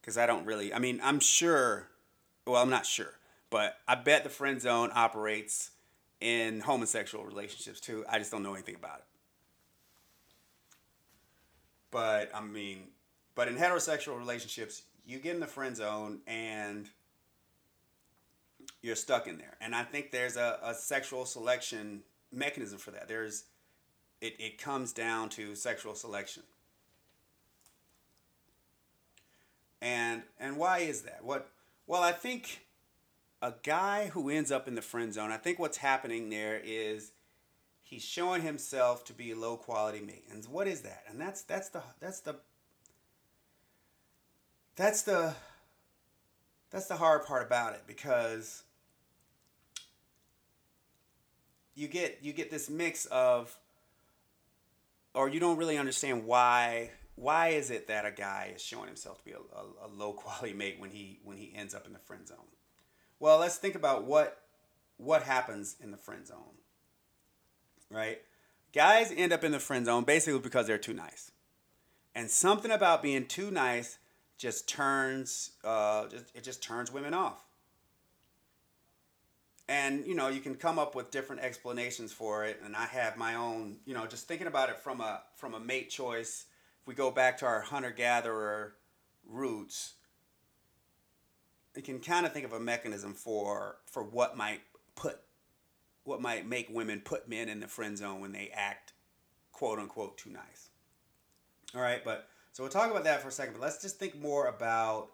because 0.00 0.18
I 0.18 0.26
don't 0.26 0.44
really. 0.44 0.72
I 0.72 0.78
mean, 0.78 1.00
I'm 1.02 1.20
sure. 1.20 1.88
Well, 2.46 2.62
I'm 2.62 2.70
not 2.70 2.86
sure, 2.86 3.14
but 3.56 3.78
I 3.88 3.94
bet 3.94 4.22
the 4.22 4.28
friend 4.28 4.60
zone 4.60 4.90
operates 4.94 5.70
in 6.20 6.60
homosexual 6.60 7.24
relationships 7.24 7.80
too. 7.80 8.04
I 8.06 8.18
just 8.18 8.30
don't 8.30 8.42
know 8.42 8.52
anything 8.52 8.74
about 8.74 8.98
it. 8.98 9.04
But 11.90 12.30
I 12.34 12.42
mean, 12.42 12.88
but 13.34 13.48
in 13.48 13.56
heterosexual 13.56 14.18
relationships, 14.18 14.82
you 15.06 15.18
get 15.18 15.36
in 15.36 15.40
the 15.40 15.46
friend 15.46 15.74
zone 15.74 16.18
and 16.26 16.90
you're 18.82 18.94
stuck 18.94 19.26
in 19.26 19.38
there. 19.38 19.56
And 19.62 19.74
I 19.74 19.84
think 19.84 20.10
there's 20.12 20.36
a, 20.36 20.58
a 20.62 20.74
sexual 20.74 21.24
selection 21.24 22.02
mechanism 22.30 22.76
for 22.76 22.90
that. 22.90 23.08
There's 23.08 23.44
it, 24.20 24.34
it 24.38 24.58
comes 24.58 24.92
down 24.92 25.30
to 25.30 25.54
sexual 25.54 25.94
selection. 25.94 26.42
And 29.80 30.24
and 30.38 30.58
why 30.58 30.80
is 30.80 31.00
that? 31.04 31.24
What 31.24 31.48
well, 31.86 32.02
I 32.02 32.12
think 32.12 32.65
a 33.42 33.54
guy 33.62 34.08
who 34.08 34.30
ends 34.30 34.50
up 34.50 34.66
in 34.66 34.74
the 34.74 34.82
friend 34.82 35.12
zone, 35.12 35.30
I 35.30 35.36
think 35.36 35.58
what's 35.58 35.78
happening 35.78 36.30
there 36.30 36.60
is 36.64 37.12
he's 37.82 38.02
showing 38.02 38.42
himself 38.42 39.04
to 39.04 39.12
be 39.12 39.32
a 39.32 39.36
low 39.36 39.56
quality 39.56 40.00
mate. 40.00 40.24
And 40.30 40.44
what 40.46 40.66
is 40.66 40.82
that? 40.82 41.04
And 41.08 41.20
that's 41.20 41.42
that's 41.42 41.68
the 41.68 41.82
that's 42.00 42.20
the 42.20 42.36
that's 44.74 45.02
the 45.02 45.34
that's 46.70 46.86
the 46.86 46.96
hard 46.96 47.24
part 47.24 47.46
about 47.46 47.74
it 47.74 47.82
because 47.86 48.62
you 51.74 51.88
get 51.88 52.18
you 52.22 52.32
get 52.32 52.50
this 52.50 52.68
mix 52.68 53.06
of 53.06 53.56
or 55.14 55.28
you 55.28 55.40
don't 55.40 55.56
really 55.56 55.78
understand 55.78 56.26
why 56.26 56.90
why 57.14 57.48
is 57.48 57.70
it 57.70 57.86
that 57.86 58.04
a 58.04 58.10
guy 58.10 58.52
is 58.54 58.62
showing 58.62 58.86
himself 58.86 59.18
to 59.18 59.24
be 59.24 59.32
a, 59.32 59.36
a, 59.36 59.86
a, 59.86 59.88
low 59.96 60.12
quality 60.12 60.52
mate 60.56 60.76
when 60.78 60.90
he 60.90 61.20
when 61.24 61.36
he 61.36 61.52
ends 61.54 61.74
up 61.74 61.86
in 61.86 61.92
the 61.92 61.98
friend 61.98 62.26
zone 62.26 62.36
well 63.20 63.38
let's 63.38 63.56
think 63.56 63.74
about 63.74 64.04
what 64.04 64.42
what 64.96 65.22
happens 65.22 65.76
in 65.82 65.90
the 65.90 65.96
friend 65.96 66.26
zone 66.26 66.56
right? 67.90 68.20
Guys 68.72 69.12
end 69.16 69.32
up 69.32 69.44
in 69.44 69.52
the 69.52 69.58
friend 69.58 69.86
zone 69.86 70.04
basically 70.04 70.40
because 70.40 70.66
they're 70.66 70.78
too 70.78 70.92
nice. 70.92 71.30
And 72.14 72.30
something 72.30 72.70
about 72.70 73.02
being 73.02 73.26
too 73.26 73.50
nice 73.50 73.98
just 74.38 74.68
turns 74.68 75.52
uh, 75.64 76.08
just, 76.08 76.24
it 76.34 76.44
just 76.44 76.62
turns 76.62 76.92
women 76.92 77.14
off. 77.14 77.44
And 79.68 80.06
you 80.06 80.14
know 80.14 80.28
you 80.28 80.40
can 80.40 80.54
come 80.54 80.78
up 80.78 80.94
with 80.94 81.10
different 81.10 81.42
explanations 81.42 82.12
for 82.12 82.44
it 82.44 82.60
and 82.64 82.76
i 82.76 82.84
have 82.84 83.16
my 83.16 83.34
own 83.34 83.78
you 83.84 83.94
know 83.94 84.06
just 84.06 84.28
thinking 84.28 84.46
about 84.46 84.68
it 84.68 84.78
from 84.78 85.00
a 85.00 85.22
from 85.36 85.54
a 85.54 85.60
mate 85.60 85.90
choice. 85.90 86.46
If 86.82 86.86
we 86.86 86.94
go 86.94 87.10
back 87.10 87.38
to 87.38 87.46
our 87.46 87.62
hunter 87.62 87.90
gatherer 87.90 88.74
roots 89.28 89.94
you 91.76 91.82
can 91.82 92.00
kind 92.00 92.26
of 92.26 92.32
think 92.32 92.44
of 92.44 92.52
a 92.52 92.60
mechanism 92.60 93.14
for 93.14 93.76
for 93.86 94.02
what 94.02 94.36
might 94.36 94.60
put 94.94 95.20
what 96.04 96.20
might 96.20 96.46
make 96.46 96.68
women 96.70 97.00
put 97.00 97.28
men 97.28 97.48
in 97.48 97.60
the 97.60 97.68
friend 97.68 97.98
zone 97.98 98.20
when 98.20 98.32
they 98.32 98.50
act 98.54 98.92
quote 99.52 99.78
unquote 99.78 100.16
too 100.16 100.30
nice 100.30 100.70
all 101.74 101.80
right 101.80 102.04
but 102.04 102.28
so 102.52 102.62
we'll 102.62 102.70
talk 102.70 102.90
about 102.90 103.04
that 103.04 103.20
for 103.20 103.28
a 103.28 103.32
second 103.32 103.54
but 103.54 103.62
let's 103.62 103.82
just 103.82 103.98
think 103.98 104.20
more 104.20 104.46
about 104.46 105.10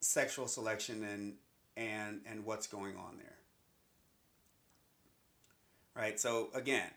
sexual 0.00 0.46
selection 0.46 1.04
and 1.04 1.34
and 1.76 2.20
and 2.26 2.44
what's 2.44 2.66
going 2.66 2.96
on 2.96 3.16
there 3.16 3.36
right? 5.94 6.18
So 6.18 6.48
again, 6.54 6.90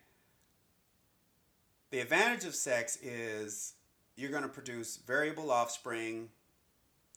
the 1.92 2.00
advantage 2.00 2.46
of 2.46 2.56
sex 2.56 2.98
is 3.01 3.74
you're 4.15 4.32
going 4.32 4.44
to 4.44 4.50
produce 4.50 4.98
variable 4.98 5.51
offspring 5.51 6.30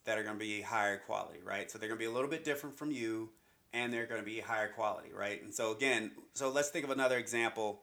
that 0.09 0.17
are 0.17 0.23
going 0.23 0.39
to 0.39 0.43
be 0.43 0.63
higher 0.63 0.97
quality, 0.97 1.39
right? 1.45 1.71
So 1.71 1.77
they're 1.77 1.91
going 1.91 1.99
to 1.99 2.03
be 2.03 2.11
a 2.11 2.11
little 2.11 2.31
bit 2.31 2.43
different 2.43 2.79
from 2.79 2.91
you 2.91 3.29
and 3.75 3.93
they're 3.93 4.07
going 4.07 4.23
to 4.23 4.25
be 4.25 4.41
higher 4.41 4.69
quality, 4.69 5.11
right? 5.15 5.43
And 5.43 5.53
so 5.53 5.71
again, 5.71 6.13
so 6.33 6.49
let's 6.49 6.71
think 6.71 6.87
of 6.87 6.91
another 6.91 7.19
example 7.19 7.83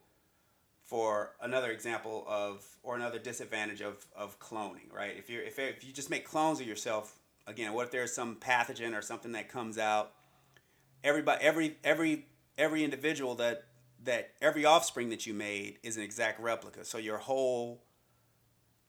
for 0.85 1.33
another 1.39 1.69
example 1.69 2.25
of 2.27 2.65
or 2.81 2.95
another 2.95 3.19
disadvantage 3.19 3.81
of, 3.81 4.07
of 4.15 4.39
cloning, 4.39 4.91
right? 4.91 5.13
If 5.15 5.29
you 5.29 5.39
if, 5.39 5.59
if 5.59 5.85
you 5.85 5.93
just 5.93 6.09
make 6.09 6.25
clones 6.25 6.59
of 6.59 6.65
yourself, 6.65 7.19
again, 7.45 7.73
what 7.73 7.85
if 7.85 7.91
there's 7.91 8.13
some 8.13 8.37
pathogen 8.37 8.97
or 8.97 9.03
something 9.03 9.33
that 9.33 9.47
comes 9.47 9.77
out? 9.77 10.13
Everybody 11.03 11.43
every 11.43 11.77
every 11.83 12.25
every 12.57 12.83
individual 12.83 13.35
that 13.35 13.65
that 14.03 14.31
every 14.41 14.65
offspring 14.65 15.09
that 15.09 15.27
you 15.27 15.35
made 15.35 15.77
is 15.83 15.95
an 15.95 16.01
exact 16.01 16.41
replica. 16.41 16.85
So 16.85 16.97
your 16.97 17.19
whole 17.19 17.83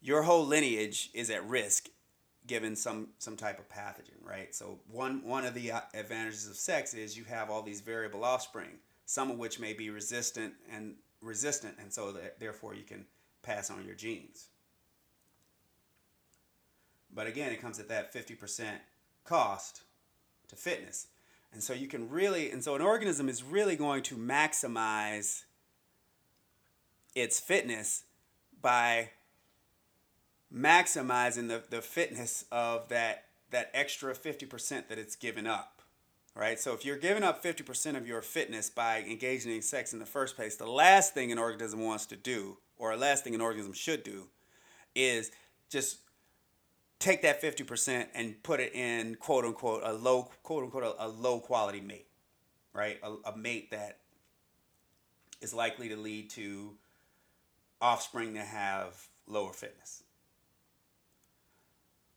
your 0.01 0.23
whole 0.23 0.47
lineage 0.47 1.11
is 1.13 1.29
at 1.29 1.47
risk 1.47 1.91
given 2.47 2.77
some 2.77 3.09
some 3.19 3.37
type 3.37 3.59
of 3.59 3.69
pathogen, 3.69 4.23
right? 4.23 4.55
So 4.55 4.79
one 4.91 5.23
one 5.25 5.45
of 5.45 5.55
the 5.55 5.73
uh, 5.73 5.81
advantages 5.95 6.49
of 6.49 6.57
sex 6.57 6.95
is 6.95 7.17
you 7.17 7.25
have 7.25 7.51
all 7.51 7.63
these 7.63 7.81
variable 7.81 8.25
offspring, 8.25 8.79
some 9.05 9.31
of 9.31 9.39
which 9.39 9.59
may 9.59 9.73
be 9.73 9.91
resistant 9.91 10.55
and 10.71 10.95
resistant, 11.21 11.77
and 11.81 11.93
so 11.93 12.13
that, 12.13 12.39
therefore 12.39 12.75
you 12.75 12.85
can 12.85 13.07
pass 13.43 13.71
on 13.71 13.85
your 13.85 13.95
genes. 13.95 14.49
But 17.15 17.27
again, 17.27 17.53
it 17.53 17.63
comes 17.63 17.79
at 17.79 17.89
that 17.89 18.13
50% 18.13 18.65
cost 19.25 19.83
to 20.49 20.57
fitness. 20.57 21.07
And 21.53 21.63
so 21.63 21.73
you 21.73 21.87
can 21.87 22.11
really, 22.11 22.51
and 22.51 22.63
so 22.63 22.75
an 22.75 22.83
organism 22.83 23.29
is 23.29 23.43
really 23.43 23.77
going 23.77 24.03
to 24.05 24.17
maximize 24.17 25.45
its 27.15 27.41
fitness 27.41 28.05
by 28.61 29.11
maximizing 30.55 31.49
the, 31.49 31.63
the 31.69 31.83
fitness 31.83 32.45
of 32.51 32.89
that, 32.89 33.25
that 33.51 33.71
extra 33.75 34.15
50% 34.15 34.89
that 34.89 34.99
it's 34.99 35.17
given 35.17 35.47
up. 35.47 35.83
Right? 36.35 36.61
So 36.61 36.75
if 36.75 36.85
you're 36.85 36.99
giving 36.99 37.23
up 37.23 37.43
50% 37.43 37.97
of 37.97 38.07
your 38.07 38.21
fitness 38.21 38.69
by 38.69 38.99
engaging 39.01 39.53
in 39.53 39.63
sex 39.63 39.95
in 39.95 39.99
the 39.99 40.07
first 40.07 40.37
place, 40.37 40.57
the 40.57 40.67
last 40.67 41.15
thing 41.15 41.33
an 41.33 41.39
organism 41.39 41.83
wants 41.83 42.05
to 42.07 42.17
do, 42.17 42.59
or 42.77 42.95
the 42.95 43.01
last 43.01 43.25
thing 43.25 43.35
an 43.35 43.41
organism 43.41 43.73
should 43.73 44.03
do, 44.03 44.29
is 44.95 45.31
just 45.71 45.99
take 46.99 47.23
that 47.23 47.43
50% 47.43 48.07
and 48.15 48.43
put 48.43 48.61
it 48.61 48.75
in 48.75 49.15
quote 49.17 49.45
unquote 49.45 49.83
a 49.85 49.93
low 49.93 50.31
quote 50.43 50.65
unquote 50.65 50.85
a, 50.85 51.07
a 51.07 51.09
low 51.09 51.41
quality 51.41 51.81
mate 51.81 52.07
right 52.73 52.99
a, 53.03 53.31
a, 53.31 53.37
mate 53.37 53.71
that 53.71 53.99
is 55.41 55.53
likely 55.53 55.89
to 55.89 55.97
lead 55.97 56.31
to 56.31 56.73
offspring 57.81 58.35
that 58.35 58.47
have 58.47 59.09
lower 59.27 59.53
fitness 59.53 60.03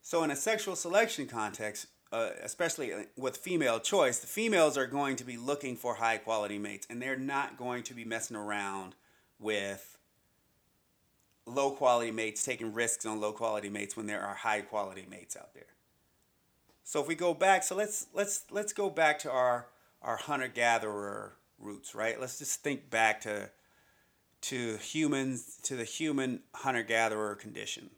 so 0.10 0.24
in 0.24 0.32
a 0.32 0.36
sexual 0.36 0.76
selection 0.76 1.28
context 1.28 1.88
uh, 2.12 2.30
especially 2.42 2.92
with 3.16 3.38
female 3.38 3.80
choice 3.80 4.20
the 4.20 4.28
females 4.28 4.78
are 4.78 4.88
going 4.88 5.16
to 5.16 5.24
be 5.24 5.38
looking 5.38 5.76
for 5.76 5.96
high 5.96 6.18
quality 6.18 6.58
mates 6.58 6.88
and 6.90 7.02
they're 7.02 7.16
not 7.16 7.58
going 7.58 7.84
to 7.84 7.94
be 7.94 8.04
messing 8.04 8.38
around 8.38 8.96
with 9.38 10.00
low 11.50 11.72
quality 11.72 12.12
mates, 12.12 12.44
taking 12.44 12.74
risks 12.74 13.06
on 13.06 13.20
low 13.20 13.32
quality 13.32 13.70
mates 13.70 13.98
when 13.98 14.06
there 14.06 14.22
are 14.22 14.36
high 14.36 14.62
quality 14.62 15.06
mates 15.10 15.36
out 15.36 15.54
there. 15.54 15.64
So 16.84 17.02
if 17.02 17.08
we 17.08 17.16
go 17.16 17.34
back, 17.34 17.64
so 17.64 17.76
let's 17.76 18.08
let's 18.14 18.46
let's 18.50 18.74
go 18.74 18.90
back 18.90 19.20
to 19.20 19.32
our 19.32 19.68
our 20.02 20.18
hunter 20.18 20.48
gatherer 20.48 21.34
roots, 21.60 21.94
right? 21.94 22.20
Let's 22.20 22.40
just 22.40 22.64
think 22.64 22.90
back 22.90 23.22
to 23.22 23.50
to 24.42 24.78
humans 24.78 25.60
to 25.64 25.76
the 25.76 25.84
human 25.84 26.42
hunter 26.56 26.84
gatherer 26.84 27.36
condition. 27.36 27.90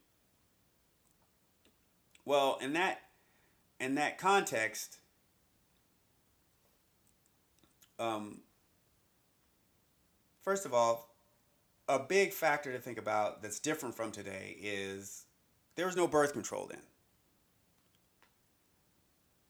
Well, 2.25 2.57
in 2.61 2.73
that 2.73 3.01
in 3.79 3.95
that 3.95 4.17
context, 4.17 4.99
um, 7.99 8.41
first 10.43 10.65
of 10.65 10.73
all, 10.73 11.09
a 11.87 11.99
big 11.99 12.31
factor 12.31 12.71
to 12.71 12.79
think 12.79 12.97
about 12.97 13.41
that's 13.41 13.59
different 13.59 13.95
from 13.95 14.11
today 14.11 14.55
is 14.61 15.25
there 15.75 15.85
was 15.85 15.95
no 15.95 16.07
birth 16.07 16.33
control 16.33 16.67
then. 16.69 16.81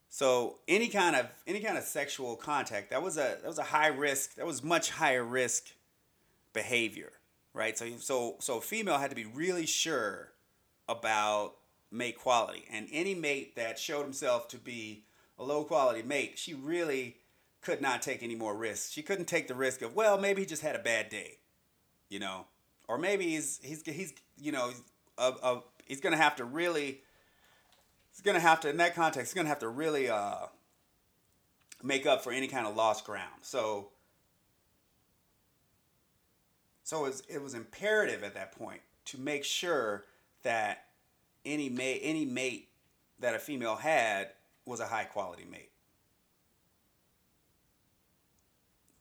So 0.09 0.57
any 0.67 0.89
kind 0.89 1.15
of 1.15 1.27
any 1.47 1.61
kind 1.61 1.77
of 1.77 1.83
sexual 1.83 2.35
contact 2.35 2.89
that 2.89 3.01
was 3.01 3.17
a 3.17 3.37
that 3.41 3.45
was 3.45 3.59
a 3.59 3.63
high 3.63 3.87
risk 3.87 4.35
that 4.35 4.45
was 4.45 4.61
much 4.63 4.91
higher 4.91 5.23
risk 5.23 5.67
behavior, 6.53 7.11
right? 7.53 7.77
So 7.77 7.87
so 7.97 8.35
so 8.39 8.59
female 8.59 8.97
had 8.97 9.09
to 9.09 9.15
be 9.15 9.25
really 9.25 9.65
sure 9.65 10.33
about 10.89 11.55
mate 11.91 12.17
quality, 12.17 12.65
and 12.71 12.87
any 12.91 13.13
mate 13.15 13.55
that 13.55 13.77
showed 13.77 14.03
himself 14.03 14.47
to 14.49 14.57
be 14.57 15.03
a 15.37 15.43
low 15.43 15.63
quality 15.63 16.01
mate, 16.01 16.37
she 16.37 16.53
really 16.53 17.17
could 17.61 17.81
not 17.81 18.01
take 18.01 18.23
any 18.23 18.35
more 18.35 18.55
risks. 18.55 18.91
She 18.91 19.03
couldn't 19.03 19.25
take 19.25 19.47
the 19.47 19.55
risk 19.55 19.81
of 19.81 19.95
well 19.95 20.17
maybe 20.17 20.41
he 20.41 20.45
just 20.45 20.61
had 20.61 20.75
a 20.75 20.79
bad 20.79 21.09
day 21.09 21.37
you 22.11 22.19
know, 22.19 22.45
or 22.87 22.99
maybe 22.99 23.29
he's 23.29 23.59
he's 23.63 23.81
he's 23.83 24.13
you 24.39 24.51
know, 24.51 24.71
a, 25.17 25.33
a, 25.41 25.61
he's 25.87 26.01
gonna 26.01 26.17
have 26.17 26.35
to 26.35 26.45
really, 26.45 27.01
he's 28.11 28.21
gonna 28.21 28.39
have 28.39 28.59
to 28.59 28.69
in 28.69 28.77
that 28.77 28.93
context, 28.93 29.31
he's 29.31 29.33
gonna 29.33 29.49
have 29.49 29.59
to 29.59 29.69
really 29.69 30.09
uh, 30.09 30.47
make 31.81 32.05
up 32.05 32.21
for 32.21 32.31
any 32.31 32.47
kind 32.47 32.67
of 32.67 32.75
lost 32.75 33.05
ground. 33.05 33.41
So. 33.41 33.87
So 36.83 37.05
it 37.05 37.09
was, 37.09 37.23
it 37.29 37.41
was 37.41 37.53
imperative 37.53 38.21
at 38.21 38.33
that 38.33 38.51
point 38.51 38.81
to 39.05 39.17
make 39.17 39.45
sure 39.45 40.03
that 40.43 40.87
any 41.45 41.69
mate 41.69 42.01
any 42.03 42.25
mate 42.25 42.69
that 43.19 43.35
a 43.35 43.39
female 43.39 43.75
had 43.75 44.29
was 44.65 44.79
a 44.79 44.87
high 44.87 45.05
quality 45.05 45.45
mate. 45.49 45.71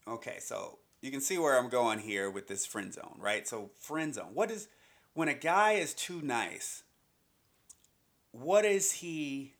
Okay, 0.07 0.37
so 0.39 0.79
you 1.01 1.11
can 1.11 1.21
see 1.21 1.37
where 1.37 1.57
I'm 1.57 1.69
going 1.69 1.99
here 1.99 2.29
with 2.29 2.47
this 2.47 2.65
friend 2.65 2.93
zone, 2.93 3.17
right? 3.19 3.47
So 3.47 3.71
friend 3.79 4.13
zone. 4.13 4.31
What 4.33 4.51
is 4.51 4.67
when 5.13 5.27
a 5.27 5.33
guy 5.33 5.73
is 5.73 5.93
too 5.93 6.21
nice? 6.21 6.83
What 8.31 8.65
is 8.65 8.93
he 8.93 9.53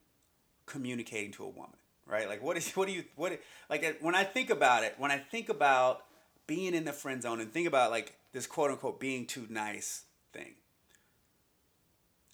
communicating 0.65 1.31
to 1.33 1.43
a 1.43 1.49
woman, 1.49 1.77
right? 2.05 2.27
Like 2.27 2.41
what 2.41 2.57
is 2.57 2.71
what 2.71 2.87
do 2.87 2.93
you 2.93 3.03
what 3.15 3.39
like 3.69 3.83
uh, 3.83 3.93
when 4.01 4.15
I 4.15 4.23
think 4.23 4.49
about 4.49 4.83
it, 4.83 4.95
when 4.97 5.11
I 5.11 5.17
think 5.17 5.49
about 5.49 6.05
being 6.47 6.73
in 6.73 6.85
the 6.85 6.93
friend 6.93 7.21
zone 7.21 7.39
and 7.39 7.51
think 7.51 7.67
about 7.67 7.91
like 7.91 8.17
this 8.33 8.47
quote 8.47 8.71
unquote 8.71 8.99
being 8.99 9.25
too 9.25 9.47
nice 9.49 10.03
thing. 10.33 10.55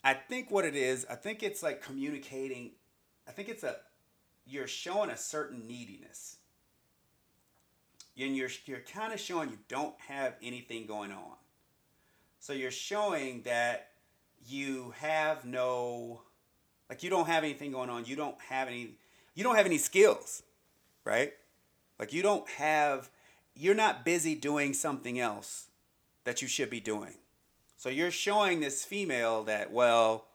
I 0.07 0.13
think 0.13 0.49
what 0.49 0.63
it 0.63 0.73
is, 0.73 1.05
I 1.09 1.15
think 1.15 1.43
it's 1.43 1.61
like 1.61 1.83
communicating. 1.83 2.71
I 3.27 3.31
think 3.31 3.49
it's 3.49 3.63
a 3.63 3.75
you're 4.45 4.65
showing 4.65 5.09
a 5.09 5.17
certain 5.17 5.67
neediness. 5.67 6.37
And 8.17 8.33
you're 8.33 8.49
you're 8.67 8.79
kind 8.79 9.11
of 9.11 9.19
showing 9.19 9.49
you 9.49 9.57
don't 9.67 9.99
have 10.07 10.35
anything 10.41 10.85
going 10.85 11.11
on. 11.11 11.35
So 12.39 12.53
you're 12.53 12.71
showing 12.71 13.41
that 13.41 13.89
you 14.47 14.93
have 14.97 15.43
no 15.43 16.21
like 16.89 17.03
you 17.03 17.09
don't 17.09 17.27
have 17.27 17.43
anything 17.43 17.73
going 17.73 17.89
on. 17.89 18.05
You 18.05 18.15
don't 18.15 18.39
have 18.47 18.69
any 18.69 18.91
you 19.35 19.43
don't 19.43 19.57
have 19.57 19.65
any 19.65 19.77
skills, 19.77 20.41
right? 21.03 21.33
Like 21.99 22.13
you 22.13 22.23
don't 22.23 22.47
have 22.51 23.09
you're 23.55 23.75
not 23.75 24.05
busy 24.05 24.35
doing 24.35 24.73
something 24.73 25.19
else 25.19 25.67
that 26.23 26.41
you 26.41 26.47
should 26.47 26.69
be 26.69 26.79
doing. 26.79 27.15
So 27.77 27.89
you're 27.89 28.11
showing 28.11 28.59
this 28.59 28.83
female 28.83 29.43
that 29.43 29.71
well 29.71 30.25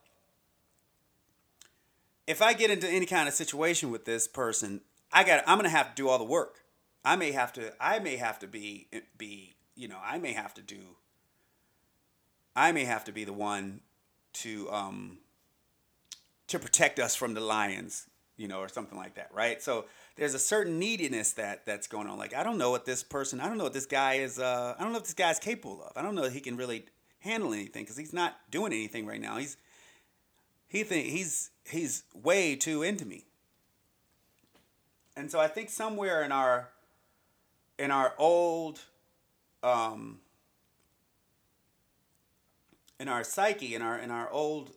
if 2.25 2.41
I 2.41 2.53
get 2.53 2.71
into 2.71 2.87
any 2.87 3.05
kind 3.05 3.27
of 3.27 3.33
situation 3.33 3.91
with 3.91 4.05
this 4.05 4.27
person, 4.27 4.81
I 5.11 5.23
got 5.23 5.43
I'm 5.45 5.57
going 5.57 5.69
to 5.69 5.75
have 5.75 5.89
to 5.89 6.01
do 6.01 6.07
all 6.09 6.17
the 6.17 6.23
work. 6.23 6.59
I 7.05 7.15
may 7.15 7.31
have 7.31 7.53
to 7.53 7.73
I 7.83 7.99
may 7.99 8.15
have 8.15 8.39
to 8.39 8.47
be 8.47 8.87
be, 9.17 9.55
you 9.75 9.87
know, 9.87 9.99
I 10.03 10.17
may 10.17 10.33
have 10.33 10.53
to 10.55 10.61
do 10.61 10.95
I 12.55 12.71
may 12.71 12.85
have 12.85 13.03
to 13.05 13.11
be 13.11 13.23
the 13.23 13.33
one 13.33 13.81
to 14.33 14.71
um 14.71 15.17
to 16.47 16.59
protect 16.59 16.99
us 16.99 17.15
from 17.15 17.33
the 17.33 17.41
lions, 17.41 18.07
you 18.37 18.47
know, 18.47 18.59
or 18.59 18.69
something 18.69 18.97
like 18.97 19.15
that, 19.15 19.31
right? 19.33 19.61
So 19.61 19.85
there's 20.15 20.33
a 20.33 20.39
certain 20.39 20.79
neediness 20.79 21.33
that 21.33 21.65
that's 21.65 21.87
going 21.87 22.07
on. 22.07 22.17
Like 22.17 22.33
I 22.33 22.43
don't 22.43 22.57
know 22.57 22.71
what 22.71 22.85
this 22.85 23.03
person, 23.03 23.41
I 23.41 23.47
don't 23.47 23.57
know 23.57 23.65
what 23.65 23.73
this 23.73 23.85
guy 23.85 24.15
is. 24.15 24.39
Uh, 24.39 24.75
I 24.77 24.83
don't 24.83 24.93
know 24.93 24.99
if 24.99 25.05
this 25.05 25.13
guy's 25.13 25.39
capable 25.39 25.83
of. 25.83 25.91
I 25.97 26.01
don't 26.01 26.15
know 26.15 26.23
if 26.23 26.33
he 26.33 26.39
can 26.39 26.55
really 26.55 26.85
handle 27.23 27.53
anything 27.53 27.83
because 27.83 27.97
he's 27.97 28.13
not 28.13 28.35
doing 28.51 28.73
anything 28.73 29.05
right 29.05 29.21
now. 29.21 29.37
He's 29.37 29.57
he 30.67 30.83
think 30.83 31.07
he's 31.07 31.51
he's 31.65 32.03
way 32.13 32.55
too 32.55 32.83
into 32.83 33.05
me. 33.05 33.25
And 35.15 35.31
so 35.31 35.39
I 35.39 35.47
think 35.47 35.69
somewhere 35.69 36.23
in 36.23 36.31
our 36.31 36.69
in 37.79 37.91
our 37.91 38.13
old 38.17 38.81
um, 39.61 40.19
in 42.99 43.07
our 43.07 43.23
psyche 43.23 43.75
in 43.75 43.81
our 43.81 43.97
in 43.97 44.11
our 44.11 44.29
old 44.29 44.71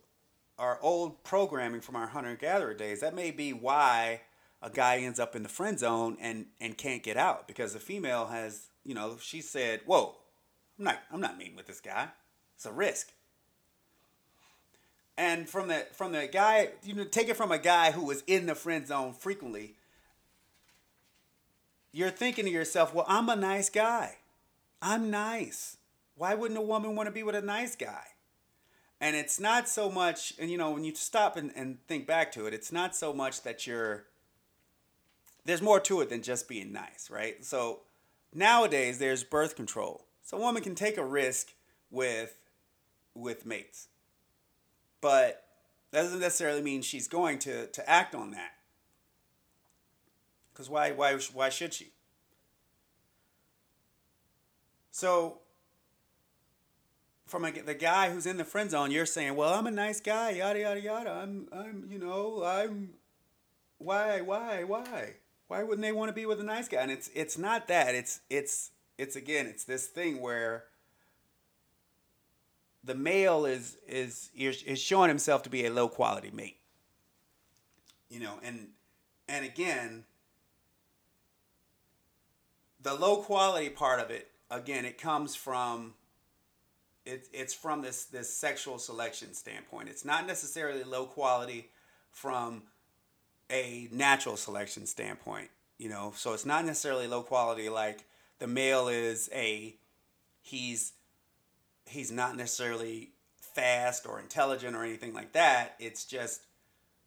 our 0.58 0.78
old 0.80 1.22
programming 1.24 1.80
from 1.80 1.96
our 1.96 2.06
hunter 2.06 2.36
gatherer 2.36 2.74
days 2.74 3.00
that 3.00 3.14
may 3.14 3.30
be 3.30 3.52
why 3.52 4.20
a 4.62 4.70
guy 4.70 4.98
ends 4.98 5.20
up 5.20 5.36
in 5.36 5.42
the 5.42 5.48
friend 5.48 5.78
zone 5.78 6.16
and 6.20 6.46
and 6.60 6.78
can't 6.78 7.02
get 7.02 7.16
out 7.16 7.46
because 7.46 7.72
the 7.72 7.78
female 7.78 8.26
has 8.26 8.68
you 8.84 8.94
know 8.94 9.16
she 9.20 9.40
said 9.40 9.80
whoa 9.84 10.14
i'm 10.78 10.84
not 10.84 10.98
i'm 11.12 11.20
not 11.20 11.36
meeting 11.36 11.56
with 11.56 11.66
this 11.66 11.80
guy 11.80 12.08
it's 12.56 12.66
a 12.66 12.72
risk 12.72 13.12
and 15.16 15.48
from 15.48 15.68
the 15.68 15.86
from 15.92 16.12
the 16.12 16.26
guy 16.26 16.70
you 16.82 16.94
know 16.94 17.04
take 17.04 17.28
it 17.28 17.36
from 17.36 17.52
a 17.52 17.58
guy 17.58 17.92
who 17.92 18.04
was 18.04 18.24
in 18.26 18.46
the 18.46 18.54
friend 18.54 18.86
zone 18.86 19.12
frequently 19.12 19.74
you're 21.92 22.10
thinking 22.10 22.44
to 22.44 22.50
yourself 22.50 22.92
well 22.92 23.06
i'm 23.08 23.28
a 23.28 23.36
nice 23.36 23.70
guy 23.70 24.16
i'm 24.82 25.10
nice 25.10 25.76
why 26.16 26.34
wouldn't 26.34 26.58
a 26.58 26.62
woman 26.62 26.96
want 26.96 27.06
to 27.06 27.12
be 27.12 27.22
with 27.22 27.34
a 27.34 27.42
nice 27.42 27.76
guy 27.76 28.04
and 29.00 29.14
it's 29.14 29.38
not 29.38 29.68
so 29.68 29.90
much 29.90 30.34
and 30.40 30.50
you 30.50 30.58
know 30.58 30.70
when 30.70 30.82
you 30.82 30.94
stop 30.94 31.36
and, 31.36 31.52
and 31.54 31.78
think 31.86 32.06
back 32.06 32.32
to 32.32 32.46
it 32.46 32.52
it's 32.52 32.72
not 32.72 32.96
so 32.96 33.12
much 33.12 33.42
that 33.42 33.66
you're 33.66 34.06
there's 35.46 35.62
more 35.62 35.80
to 35.80 36.00
it 36.00 36.10
than 36.10 36.22
just 36.22 36.48
being 36.48 36.72
nice, 36.72 37.08
right? 37.10 37.42
So 37.44 37.80
nowadays 38.34 38.98
there's 38.98 39.24
birth 39.24 39.56
control. 39.56 40.04
So 40.22 40.36
a 40.36 40.40
woman 40.40 40.62
can 40.62 40.74
take 40.74 40.98
a 40.98 41.04
risk 41.04 41.54
with 41.90 42.36
with 43.16 43.46
mates. 43.46 43.88
But 45.00 45.44
that 45.90 46.02
doesn't 46.02 46.20
necessarily 46.20 46.62
mean 46.62 46.82
she's 46.82 47.08
going 47.08 47.38
to, 47.40 47.66
to 47.66 47.88
act 47.88 48.14
on 48.14 48.32
that. 48.32 48.52
Because 50.52 50.70
why, 50.70 50.92
why, 50.92 51.18
why 51.32 51.48
should 51.48 51.74
she? 51.74 51.88
So, 54.90 55.38
from 57.26 57.44
a, 57.44 57.50
the 57.50 57.74
guy 57.74 58.10
who's 58.10 58.24
in 58.24 58.38
the 58.38 58.44
friend 58.44 58.70
zone, 58.70 58.90
you're 58.90 59.04
saying, 59.04 59.36
"Well, 59.36 59.52
I'm 59.52 59.66
a 59.66 59.70
nice 59.70 60.00
guy, 60.00 60.30
yada 60.30 60.60
yada 60.60 60.80
yada. 60.80 61.10
I'm, 61.10 61.48
I'm, 61.52 61.86
you 61.90 61.98
know, 61.98 62.42
I'm. 62.42 62.94
Why, 63.76 64.22
why, 64.22 64.64
why?" 64.64 65.16
why 65.48 65.62
wouldn't 65.62 65.82
they 65.82 65.92
want 65.92 66.08
to 66.08 66.12
be 66.12 66.26
with 66.26 66.40
a 66.40 66.44
nice 66.44 66.68
guy? 66.68 66.82
And 66.82 66.90
it's 66.90 67.10
it's 67.14 67.38
not 67.38 67.68
that. 67.68 67.94
It's 67.94 68.20
it's 68.28 68.70
it's 68.98 69.16
again, 69.16 69.46
it's 69.46 69.64
this 69.64 69.86
thing 69.86 70.20
where 70.20 70.64
the 72.86 72.94
male 72.94 73.44
is 73.44 73.76
is 73.86 74.30
is 74.34 74.80
showing 74.80 75.08
himself 75.08 75.42
to 75.42 75.50
be 75.50 75.66
a 75.66 75.70
low 75.70 75.88
quality 75.88 76.30
mate. 76.32 76.58
You 78.08 78.20
know, 78.20 78.34
and 78.42 78.68
and 79.28 79.44
again, 79.44 80.04
the 82.80 82.94
low 82.94 83.16
quality 83.16 83.68
part 83.68 84.00
of 84.00 84.10
it, 84.10 84.30
again, 84.50 84.84
it 84.84 84.98
comes 84.98 85.34
from 85.34 85.94
it, 87.04 87.28
it's 87.32 87.52
from 87.52 87.82
this 87.82 88.04
this 88.04 88.32
sexual 88.32 88.78
selection 88.78 89.34
standpoint. 89.34 89.88
It's 89.88 90.04
not 90.04 90.26
necessarily 90.26 90.84
low 90.84 91.06
quality 91.06 91.70
from 92.12 92.62
a 93.50 93.88
natural 93.90 94.36
selection 94.36 94.86
standpoint, 94.86 95.50
you 95.78 95.88
know. 95.88 96.12
So 96.16 96.32
it's 96.32 96.46
not 96.46 96.64
necessarily 96.64 97.08
low 97.08 97.22
quality 97.22 97.68
like 97.68 98.04
the 98.38 98.46
male 98.46 98.86
is 98.86 99.28
a 99.34 99.74
he's 100.40 100.92
he's 101.86 102.10
not 102.10 102.36
necessarily 102.36 103.10
fast 103.40 104.06
or 104.06 104.20
intelligent 104.20 104.76
or 104.76 104.84
anything 104.84 105.14
like 105.14 105.32
that. 105.32 105.76
It's 105.78 106.04
just 106.04 106.42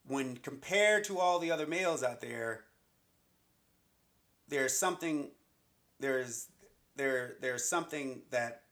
when 0.08 0.38
compared 0.38 1.04
to 1.06 1.20
all 1.20 1.40
the 1.40 1.52
other 1.52 1.68
males 1.68 2.04
out 2.04 2.22
there, 2.22 2.66
there's 4.48 4.78
something 4.78 5.30
there's 6.00 6.48
there 6.96 7.36
there's 7.42 7.66
something 7.66 8.24
that 8.32 8.64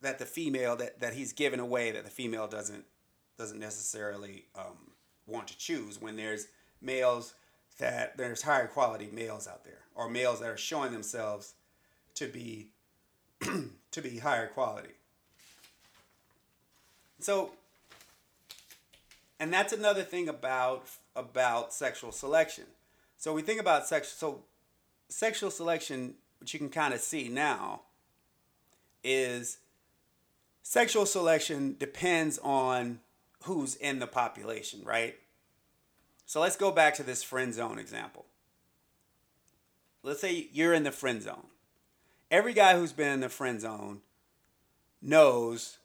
that 0.00 0.18
the 0.18 0.26
female 0.26 0.76
that, 0.76 1.00
that 1.00 1.14
he's 1.14 1.32
given 1.32 1.58
away 1.58 1.90
that 1.90 2.04
the 2.04 2.10
female 2.10 2.46
doesn't 2.46 2.84
doesn't 3.36 3.58
necessarily 3.58 4.46
um, 4.56 4.92
want 5.26 5.48
to 5.48 5.58
choose 5.58 6.00
when 6.00 6.16
there's 6.16 6.46
males 6.80 7.34
that 7.78 8.16
there's 8.16 8.42
higher 8.42 8.68
quality 8.68 9.08
males 9.12 9.48
out 9.48 9.64
there 9.64 9.80
or 9.94 10.08
males 10.08 10.40
that 10.40 10.48
are 10.48 10.56
showing 10.56 10.92
themselves 10.92 11.54
to 12.14 12.26
be 12.28 12.68
to 13.40 14.00
be 14.00 14.18
higher 14.18 14.46
quality. 14.46 14.94
So 17.20 17.52
and 19.40 19.52
that's 19.52 19.72
another 19.72 20.02
thing 20.02 20.28
about 20.28 20.88
about 21.16 21.72
sexual 21.72 22.12
selection. 22.12 22.64
So 23.16 23.32
we 23.32 23.42
think 23.42 23.60
about 23.60 23.86
sex 23.86 24.08
so 24.08 24.42
sexual 25.08 25.50
selection 25.50 26.14
which 26.40 26.52
you 26.52 26.58
can 26.58 26.70
kind 26.70 26.92
of 26.92 27.00
see 27.00 27.28
now 27.28 27.82
is 29.02 29.58
sexual 30.62 31.06
selection 31.06 31.76
depends 31.78 32.38
on 32.42 33.00
who's 33.44 33.76
in 33.76 33.98
the 33.98 34.06
population, 34.06 34.80
right? 34.84 35.16
So 36.26 36.40
let's 36.40 36.56
go 36.56 36.70
back 36.70 36.94
to 36.94 37.02
this 37.02 37.22
friend 37.22 37.52
zone 37.52 37.78
example. 37.78 38.24
Let's 40.02 40.20
say 40.20 40.48
you're 40.52 40.74
in 40.74 40.84
the 40.84 40.92
friend 40.92 41.22
zone. 41.22 41.46
Every 42.30 42.54
guy 42.54 42.76
who's 42.76 42.92
been 42.92 43.12
in 43.12 43.20
the 43.20 43.28
friend 43.28 43.60
zone 43.60 44.00
knows 45.00 45.78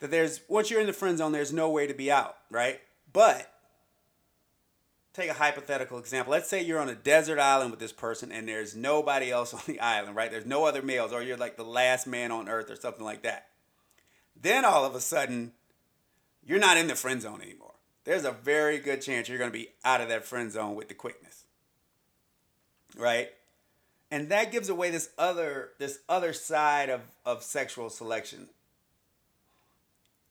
that 0.00 0.10
there's 0.10 0.40
once 0.48 0.70
you're 0.70 0.80
in 0.80 0.86
the 0.86 0.92
friend 0.92 1.18
zone, 1.18 1.32
there's 1.32 1.52
no 1.52 1.70
way 1.70 1.86
to 1.86 1.94
be 1.94 2.10
out, 2.10 2.36
right? 2.50 2.80
But 3.12 3.50
take 5.12 5.30
a 5.30 5.34
hypothetical 5.34 5.98
example. 5.98 6.32
Let's 6.32 6.48
say 6.48 6.62
you're 6.62 6.80
on 6.80 6.88
a 6.88 6.94
desert 6.94 7.38
island 7.38 7.70
with 7.70 7.80
this 7.80 7.92
person 7.92 8.32
and 8.32 8.48
there's 8.48 8.74
nobody 8.74 9.30
else 9.30 9.54
on 9.54 9.62
the 9.66 9.80
island, 9.80 10.16
right? 10.16 10.30
There's 10.30 10.46
no 10.46 10.64
other 10.64 10.82
males, 10.82 11.12
or 11.12 11.22
you're 11.22 11.36
like 11.36 11.56
the 11.56 11.64
last 11.64 12.06
man 12.06 12.32
on 12.32 12.48
earth 12.48 12.70
or 12.70 12.76
something 12.76 13.04
like 13.04 13.22
that. 13.22 13.48
Then 14.40 14.64
all 14.64 14.84
of 14.84 14.94
a 14.94 15.00
sudden, 15.00 15.52
you're 16.44 16.58
not 16.58 16.76
in 16.76 16.88
the 16.88 16.96
friend 16.96 17.22
zone 17.22 17.40
anymore 17.40 17.74
there's 18.04 18.24
a 18.24 18.30
very 18.30 18.78
good 18.78 19.02
chance 19.02 19.28
you're 19.28 19.38
going 19.38 19.50
to 19.50 19.58
be 19.58 19.70
out 19.84 20.00
of 20.00 20.08
that 20.08 20.24
friend 20.24 20.52
zone 20.52 20.74
with 20.74 20.88
the 20.88 20.94
quickness. 20.94 21.44
Right? 22.96 23.30
And 24.10 24.28
that 24.28 24.52
gives 24.52 24.68
away 24.68 24.90
this 24.90 25.10
other 25.18 25.70
this 25.78 25.98
other 26.08 26.32
side 26.32 26.90
of, 26.90 27.00
of 27.26 27.42
sexual 27.42 27.90
selection. 27.90 28.48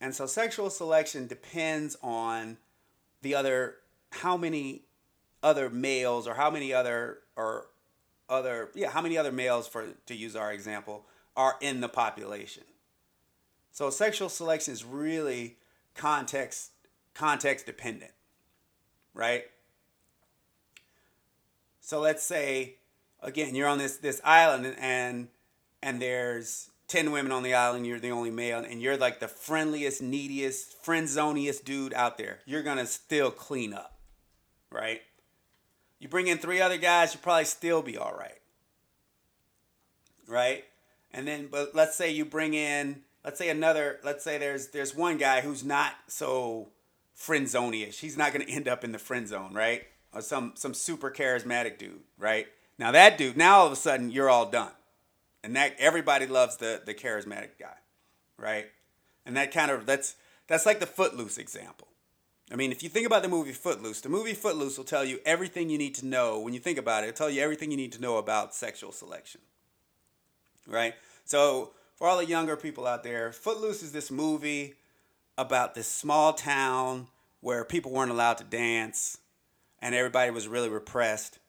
And 0.01 0.13
so 0.13 0.25
sexual 0.25 0.69
selection 0.69 1.27
depends 1.27 1.97
on 2.01 2.57
the 3.21 3.35
other 3.35 3.75
how 4.11 4.37
many 4.37 4.83
other 5.41 5.69
males 5.69 6.27
or 6.27 6.35
how 6.35 6.51
many 6.51 6.73
other 6.73 7.19
or 7.35 7.67
other 8.29 8.69
yeah, 8.75 8.89
how 8.89 9.01
many 9.01 9.17
other 9.17 9.31
males 9.31 9.67
for 9.67 9.87
to 10.05 10.15
use 10.15 10.35
our 10.35 10.51
example 10.51 11.05
are 11.35 11.55
in 11.61 11.81
the 11.81 11.89
population. 11.89 12.63
So 13.71 13.89
sexual 13.89 14.29
selection 14.29 14.73
is 14.73 14.85
really 14.85 15.57
context 15.95 16.71
context 17.13 17.65
dependent, 17.65 18.11
right? 19.13 19.45
So 21.79 21.99
let's 21.99 22.23
say 22.23 22.75
again 23.21 23.55
you're 23.55 23.67
on 23.67 23.77
this 23.77 23.97
this 23.97 24.21
island 24.23 24.75
and 24.79 25.27
and 25.81 26.01
there's 26.01 26.69
10 26.93 27.11
women 27.11 27.31
on 27.31 27.41
the 27.41 27.55
island, 27.55 27.87
you're 27.87 27.99
the 27.99 28.11
only 28.11 28.29
male, 28.29 28.59
and 28.59 28.79
you're 28.79 28.97
like 28.97 29.19
the 29.19 29.27
friendliest, 29.27 29.99
neediest, 29.99 30.77
friend 30.85 31.09
zoniest 31.09 31.65
dude 31.65 31.91
out 31.91 32.19
there, 32.19 32.37
you're 32.45 32.61
gonna 32.61 32.85
still 32.85 33.31
clean 33.31 33.73
up, 33.73 33.97
right? 34.69 35.01
You 35.97 36.07
bring 36.07 36.27
in 36.27 36.37
three 36.37 36.61
other 36.61 36.77
guys, 36.77 37.15
you 37.15 37.19
probably 37.19 37.45
still 37.45 37.81
be 37.81 37.97
all 37.97 38.13
right, 38.13 38.37
right? 40.27 40.65
And 41.11 41.27
then, 41.27 41.47
but 41.49 41.73
let's 41.73 41.95
say 41.95 42.11
you 42.11 42.25
bring 42.25 42.53
in, 42.53 43.01
let's 43.25 43.39
say 43.39 43.49
another, 43.49 43.99
let's 44.03 44.23
say 44.23 44.37
there's 44.37 44.67
there's 44.67 44.93
one 44.93 45.17
guy 45.17 45.41
who's 45.41 45.63
not 45.63 45.93
so 46.07 46.67
friend 47.15 47.49
zone-ish. 47.49 48.01
He's 48.01 48.17
not 48.17 48.33
gonna 48.33 48.45
end 48.47 48.67
up 48.67 48.83
in 48.83 48.91
the 48.91 48.99
friend 48.99 49.27
zone, 49.27 49.55
right? 49.55 49.81
Or 50.13 50.21
some 50.21 50.51
some 50.53 50.75
super 50.75 51.09
charismatic 51.09 51.79
dude, 51.79 52.01
right? 52.19 52.45
Now 52.77 52.91
that 52.91 53.17
dude, 53.17 53.35
now 53.35 53.61
all 53.61 53.65
of 53.65 53.73
a 53.73 53.77
sudden 53.77 54.11
you're 54.11 54.29
all 54.29 54.45
done 54.45 54.73
and 55.43 55.55
that 55.55 55.75
everybody 55.77 56.25
loves 56.25 56.57
the 56.57 56.81
the 56.85 56.93
charismatic 56.93 57.59
guy, 57.59 57.77
right? 58.37 58.67
And 59.25 59.37
that 59.37 59.51
kind 59.51 59.71
of 59.71 59.85
that's 59.85 60.15
that's 60.47 60.65
like 60.65 60.79
the 60.79 60.85
Footloose 60.85 61.37
example. 61.37 61.87
I 62.51 62.55
mean, 62.55 62.71
if 62.71 62.83
you 62.83 62.89
think 62.89 63.07
about 63.07 63.23
the 63.23 63.29
movie 63.29 63.51
Footloose, 63.51 64.01
the 64.01 64.09
movie 64.09 64.33
Footloose 64.33 64.77
will 64.77 64.85
tell 64.85 65.05
you 65.05 65.19
everything 65.25 65.69
you 65.69 65.77
need 65.77 65.95
to 65.95 66.05
know 66.05 66.39
when 66.39 66.53
you 66.53 66.59
think 66.59 66.77
about 66.77 67.03
it. 67.03 67.07
It'll 67.07 67.17
tell 67.17 67.29
you 67.29 67.41
everything 67.41 67.71
you 67.71 67.77
need 67.77 67.93
to 67.93 68.01
know 68.01 68.17
about 68.17 68.53
sexual 68.53 68.91
selection, 68.91 69.41
right? 70.67 70.93
So 71.25 71.71
for 71.95 72.07
all 72.07 72.17
the 72.17 72.25
younger 72.25 72.57
people 72.57 72.85
out 72.85 73.03
there, 73.03 73.31
Footloose 73.31 73.81
is 73.81 73.91
this 73.91 74.11
movie 74.11 74.75
about 75.37 75.73
this 75.73 75.87
small 75.87 76.33
town 76.33 77.07
where 77.39 77.65
people 77.65 77.91
weren't 77.91 78.11
allowed 78.11 78.37
to 78.37 78.43
dance 78.43 79.17
and 79.81 79.95
everybody 79.95 80.31
was 80.31 80.47
really 80.47 80.69
repressed. 80.69 81.39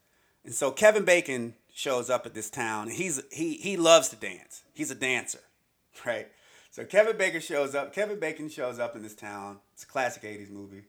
And 0.45 0.55
so 0.55 0.71
Kevin 0.71 1.05
Bacon 1.05 1.55
shows 1.75 2.09
up 2.09 2.25
at 2.25 2.33
this 2.33 2.49
town. 2.49 2.89
He's 2.89 3.21
he 3.31 3.55
he 3.55 3.77
loves 3.77 4.09
to 4.11 4.17
dance. 4.17 4.63
He's 4.73 4.91
a 4.91 4.95
dancer, 4.95 5.41
right? 6.07 6.29
So 6.71 6.85
Kevin 6.85 7.19
Bacon 7.19 7.41
shows 7.41 7.75
up. 7.75 7.93
Kevin 7.93 8.19
Bacon 8.19 8.49
shows 8.49 8.79
up 8.79 8.97
in 8.97 9.03
this 9.03 9.15
town. 9.15 9.59
It's 9.75 9.83
a 9.83 9.87
classic 9.87 10.23
'80s 10.23 10.51
movie. 10.51 10.85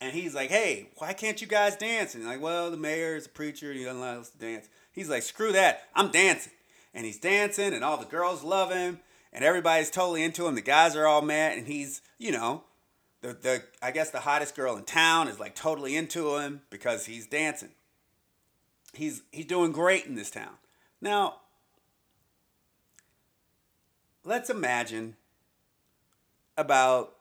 And 0.00 0.12
he's 0.12 0.34
like, 0.34 0.50
"Hey, 0.50 0.88
why 0.98 1.12
can't 1.14 1.40
you 1.40 1.46
guys 1.46 1.76
dance?" 1.76 2.14
And 2.14 2.26
like, 2.26 2.42
"Well, 2.42 2.70
the 2.70 2.76
mayor 2.76 3.16
is 3.16 3.26
a 3.26 3.30
preacher. 3.30 3.72
He 3.72 3.84
doesn't 3.84 4.00
allow 4.00 4.20
us 4.20 4.30
to 4.30 4.38
dance." 4.38 4.68
He's 4.92 5.08
like, 5.08 5.22
"Screw 5.22 5.52
that! 5.52 5.84
I'm 5.94 6.10
dancing." 6.10 6.52
And 6.92 7.06
he's 7.06 7.18
dancing, 7.18 7.72
and 7.72 7.82
all 7.82 7.96
the 7.96 8.04
girls 8.04 8.44
love 8.44 8.70
him, 8.70 9.00
and 9.32 9.44
everybody's 9.44 9.90
totally 9.90 10.22
into 10.22 10.46
him. 10.46 10.54
The 10.54 10.60
guys 10.60 10.94
are 10.94 11.06
all 11.06 11.22
mad, 11.22 11.58
and 11.58 11.66
he's, 11.66 12.02
you 12.18 12.32
know, 12.32 12.64
the 13.22 13.32
the 13.32 13.62
I 13.80 13.92
guess 13.92 14.10
the 14.10 14.20
hottest 14.20 14.56
girl 14.56 14.76
in 14.76 14.84
town 14.84 15.28
is 15.28 15.40
like 15.40 15.54
totally 15.54 15.96
into 15.96 16.36
him 16.38 16.62
because 16.70 17.06
he's 17.06 17.26
dancing 17.26 17.70
he's 18.96 19.22
he's 19.32 19.46
doing 19.46 19.72
great 19.72 20.06
in 20.06 20.14
this 20.14 20.30
town. 20.30 20.54
Now, 21.00 21.40
let's 24.24 24.50
imagine 24.50 25.16
about 26.56 27.14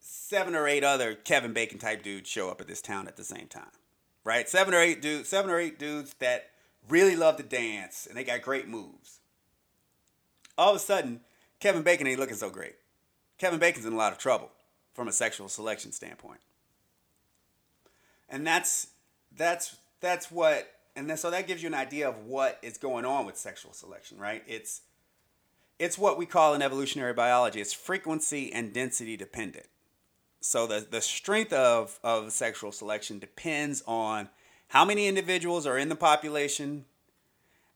seven 0.00 0.54
or 0.54 0.66
eight 0.66 0.84
other 0.84 1.14
Kevin 1.14 1.52
Bacon 1.52 1.78
type 1.78 2.02
dudes 2.02 2.28
show 2.28 2.50
up 2.50 2.60
at 2.60 2.66
this 2.66 2.80
town 2.80 3.08
at 3.08 3.16
the 3.16 3.24
same 3.24 3.46
time. 3.46 3.70
Right? 4.24 4.48
Seven 4.48 4.74
or 4.74 4.78
eight 4.78 5.00
dudes, 5.00 5.28
seven 5.28 5.50
or 5.50 5.58
eight 5.58 5.78
dudes 5.78 6.14
that 6.18 6.50
really 6.88 7.16
love 7.16 7.36
to 7.36 7.42
dance 7.42 8.06
and 8.06 8.16
they 8.16 8.24
got 8.24 8.42
great 8.42 8.68
moves. 8.68 9.20
All 10.56 10.70
of 10.70 10.76
a 10.76 10.80
sudden, 10.80 11.20
Kevin 11.60 11.82
Bacon 11.82 12.06
ain't 12.06 12.20
looking 12.20 12.36
so 12.36 12.50
great. 12.50 12.76
Kevin 13.38 13.58
Bacon's 13.58 13.86
in 13.86 13.92
a 13.92 13.96
lot 13.96 14.12
of 14.12 14.18
trouble 14.18 14.50
from 14.92 15.08
a 15.08 15.12
sexual 15.12 15.48
selection 15.48 15.92
standpoint. 15.92 16.40
And 18.28 18.46
that's 18.46 18.88
that's 19.34 19.76
that's 20.00 20.30
what 20.30 20.68
and 20.96 21.08
then 21.08 21.16
so 21.16 21.30
that 21.30 21.46
gives 21.46 21.62
you 21.62 21.68
an 21.68 21.74
idea 21.74 22.08
of 22.08 22.24
what 22.24 22.58
is 22.62 22.78
going 22.78 23.04
on 23.04 23.26
with 23.26 23.36
sexual 23.36 23.72
selection 23.72 24.18
right? 24.18 24.42
It's 24.46 24.82
it's 25.78 25.96
what 25.96 26.18
we 26.18 26.26
call 26.26 26.54
in 26.54 26.62
evolutionary 26.62 27.12
biology 27.12 27.60
it's 27.60 27.72
frequency 27.72 28.52
and 28.52 28.72
density 28.72 29.16
dependent. 29.16 29.66
So 30.40 30.68
the, 30.68 30.86
the 30.88 31.00
strength 31.00 31.52
of, 31.52 31.98
of 32.04 32.30
sexual 32.32 32.70
selection 32.70 33.18
depends 33.18 33.82
on 33.88 34.28
how 34.68 34.84
many 34.84 35.08
individuals 35.08 35.66
are 35.66 35.76
in 35.76 35.88
the 35.88 35.96
population 35.96 36.84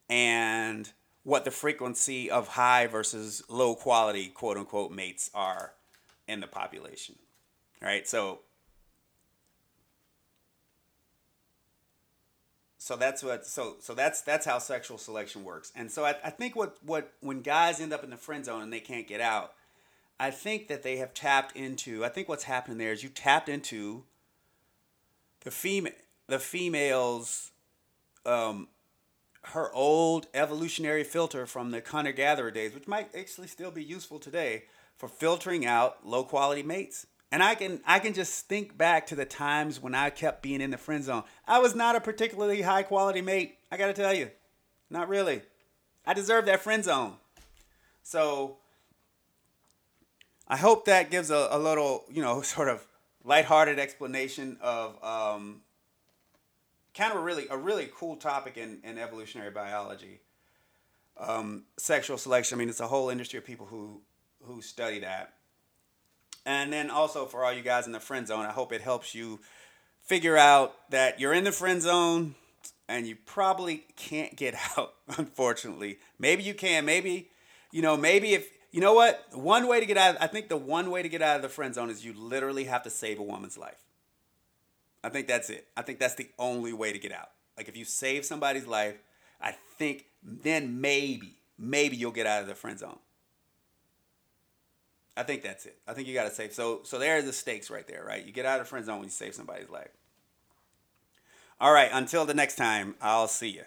and 0.08 0.88
what 1.24 1.44
the 1.44 1.50
frequency 1.50 2.30
of 2.30 2.48
high 2.48 2.86
versus 2.86 3.42
low 3.48 3.74
quality 3.74 4.28
quote 4.28 4.56
unquote 4.56 4.92
mates 4.92 5.30
are 5.34 5.72
in 6.28 6.40
the 6.40 6.46
population 6.46 7.16
right? 7.82 8.06
So 8.08 8.40
so 12.82 12.96
that's 12.96 13.22
what 13.22 13.46
so 13.46 13.76
so 13.78 13.94
that's 13.94 14.22
that's 14.22 14.44
how 14.44 14.58
sexual 14.58 14.98
selection 14.98 15.44
works. 15.44 15.70
And 15.76 15.90
so 15.90 16.04
I, 16.04 16.16
I 16.24 16.30
think 16.30 16.56
what 16.56 16.76
what 16.84 17.12
when 17.20 17.40
guys 17.40 17.80
end 17.80 17.92
up 17.92 18.02
in 18.02 18.10
the 18.10 18.16
friend 18.16 18.44
zone 18.44 18.62
and 18.62 18.72
they 18.72 18.80
can't 18.80 19.06
get 19.06 19.20
out 19.20 19.54
i 20.22 20.30
think 20.30 20.68
that 20.68 20.82
they 20.82 20.96
have 20.96 21.12
tapped 21.12 21.56
into 21.56 22.04
i 22.04 22.08
think 22.08 22.28
what's 22.28 22.44
happening 22.44 22.78
there 22.78 22.92
is 22.92 23.02
you 23.02 23.08
tapped 23.08 23.48
into 23.48 24.04
the 25.40 25.50
female 25.50 25.92
the 26.28 26.38
female's 26.38 27.50
um 28.24 28.68
her 29.46 29.72
old 29.72 30.28
evolutionary 30.32 31.02
filter 31.02 31.44
from 31.44 31.72
the 31.72 31.82
hunter 31.84 32.12
gatherer 32.12 32.50
days 32.50 32.72
which 32.72 32.86
might 32.86 33.14
actually 33.16 33.48
still 33.48 33.72
be 33.72 33.82
useful 33.82 34.18
today 34.18 34.64
for 34.96 35.08
filtering 35.08 35.66
out 35.66 36.06
low 36.06 36.22
quality 36.22 36.62
mates 36.62 37.06
and 37.32 37.42
I 37.42 37.54
can 37.54 37.80
I 37.86 37.98
can 37.98 38.12
just 38.12 38.46
think 38.46 38.76
back 38.76 39.06
to 39.06 39.16
the 39.16 39.24
times 39.24 39.80
when 39.80 39.94
I 39.94 40.10
kept 40.10 40.42
being 40.42 40.60
in 40.60 40.70
the 40.70 40.76
friend 40.76 41.02
zone. 41.02 41.24
I 41.48 41.58
was 41.58 41.74
not 41.74 41.96
a 41.96 42.00
particularly 42.00 42.60
high 42.60 42.82
quality 42.82 43.22
mate. 43.22 43.56
I 43.72 43.78
got 43.78 43.86
to 43.86 43.94
tell 43.94 44.12
you, 44.12 44.30
not 44.90 45.08
really. 45.08 45.40
I 46.06 46.12
deserve 46.12 46.44
that 46.44 46.60
friend 46.60 46.84
zone. 46.84 47.14
So 48.02 48.58
I 50.46 50.58
hope 50.58 50.84
that 50.84 51.10
gives 51.10 51.30
a, 51.30 51.48
a 51.50 51.58
little, 51.58 52.04
you 52.10 52.20
know, 52.20 52.42
sort 52.42 52.68
of 52.68 52.86
lighthearted 53.24 53.78
explanation 53.78 54.58
of 54.60 55.02
um, 55.02 55.62
kind 56.94 57.12
of 57.12 57.18
a 57.18 57.22
really 57.22 57.46
a 57.48 57.56
really 57.56 57.88
cool 57.96 58.16
topic 58.16 58.58
in, 58.58 58.80
in 58.84 58.98
evolutionary 58.98 59.50
biology. 59.50 60.20
Um, 61.16 61.64
sexual 61.78 62.18
selection. 62.18 62.56
I 62.56 62.58
mean, 62.58 62.68
it's 62.68 62.80
a 62.80 62.86
whole 62.86 63.08
industry 63.08 63.38
of 63.38 63.46
people 63.46 63.64
who 63.64 64.02
who 64.42 64.60
study 64.60 64.98
that. 65.00 65.32
And 66.44 66.72
then 66.72 66.90
also 66.90 67.26
for 67.26 67.44
all 67.44 67.52
you 67.52 67.62
guys 67.62 67.86
in 67.86 67.92
the 67.92 68.00
friend 68.00 68.26
zone, 68.26 68.44
I 68.44 68.52
hope 68.52 68.72
it 68.72 68.80
helps 68.80 69.14
you 69.14 69.40
figure 70.02 70.36
out 70.36 70.74
that 70.90 71.20
you're 71.20 71.32
in 71.32 71.44
the 71.44 71.52
friend 71.52 71.80
zone 71.80 72.34
and 72.88 73.06
you 73.06 73.16
probably 73.26 73.84
can't 73.96 74.36
get 74.36 74.54
out, 74.78 74.94
unfortunately. 75.16 75.98
Maybe 76.18 76.42
you 76.42 76.54
can. 76.54 76.84
Maybe, 76.84 77.30
you 77.70 77.82
know, 77.82 77.96
maybe 77.96 78.34
if, 78.34 78.48
you 78.70 78.80
know 78.80 78.94
what? 78.94 79.24
One 79.32 79.68
way 79.68 79.80
to 79.80 79.86
get 79.86 79.96
out, 79.96 80.16
I 80.20 80.26
think 80.26 80.48
the 80.48 80.56
one 80.56 80.90
way 80.90 81.02
to 81.02 81.08
get 81.08 81.22
out 81.22 81.36
of 81.36 81.42
the 81.42 81.48
friend 81.48 81.74
zone 81.74 81.90
is 81.90 82.04
you 82.04 82.14
literally 82.14 82.64
have 82.64 82.82
to 82.84 82.90
save 82.90 83.18
a 83.18 83.22
woman's 83.22 83.58
life. 83.58 83.78
I 85.04 85.08
think 85.08 85.26
that's 85.26 85.50
it. 85.50 85.66
I 85.76 85.82
think 85.82 85.98
that's 85.98 86.14
the 86.14 86.28
only 86.38 86.72
way 86.72 86.92
to 86.92 86.98
get 86.98 87.12
out. 87.12 87.30
Like 87.56 87.68
if 87.68 87.76
you 87.76 87.84
save 87.84 88.24
somebody's 88.24 88.66
life, 88.66 88.96
I 89.40 89.54
think 89.78 90.06
then 90.22 90.80
maybe, 90.80 91.34
maybe 91.58 91.96
you'll 91.96 92.12
get 92.12 92.26
out 92.26 92.42
of 92.42 92.48
the 92.48 92.54
friend 92.54 92.78
zone. 92.78 92.98
I 95.16 95.22
think 95.22 95.42
that's 95.42 95.66
it. 95.66 95.76
I 95.86 95.92
think 95.92 96.08
you 96.08 96.14
got 96.14 96.24
to 96.24 96.30
save. 96.30 96.52
So 96.52 96.80
so 96.84 96.98
there 96.98 97.18
are 97.18 97.22
the 97.22 97.32
stakes 97.32 97.70
right 97.70 97.86
there, 97.86 98.04
right? 98.04 98.24
You 98.24 98.32
get 98.32 98.46
out 98.46 98.60
of 98.60 98.68
friend 98.68 98.84
zone 98.84 98.98
when 98.98 99.04
you 99.04 99.10
save 99.10 99.34
somebody's 99.34 99.70
life. 99.70 99.90
All 101.60 101.72
right. 101.72 101.90
Until 101.92 102.24
the 102.24 102.34
next 102.34 102.56
time, 102.56 102.96
I'll 103.00 103.28
see 103.28 103.50
you. 103.50 103.64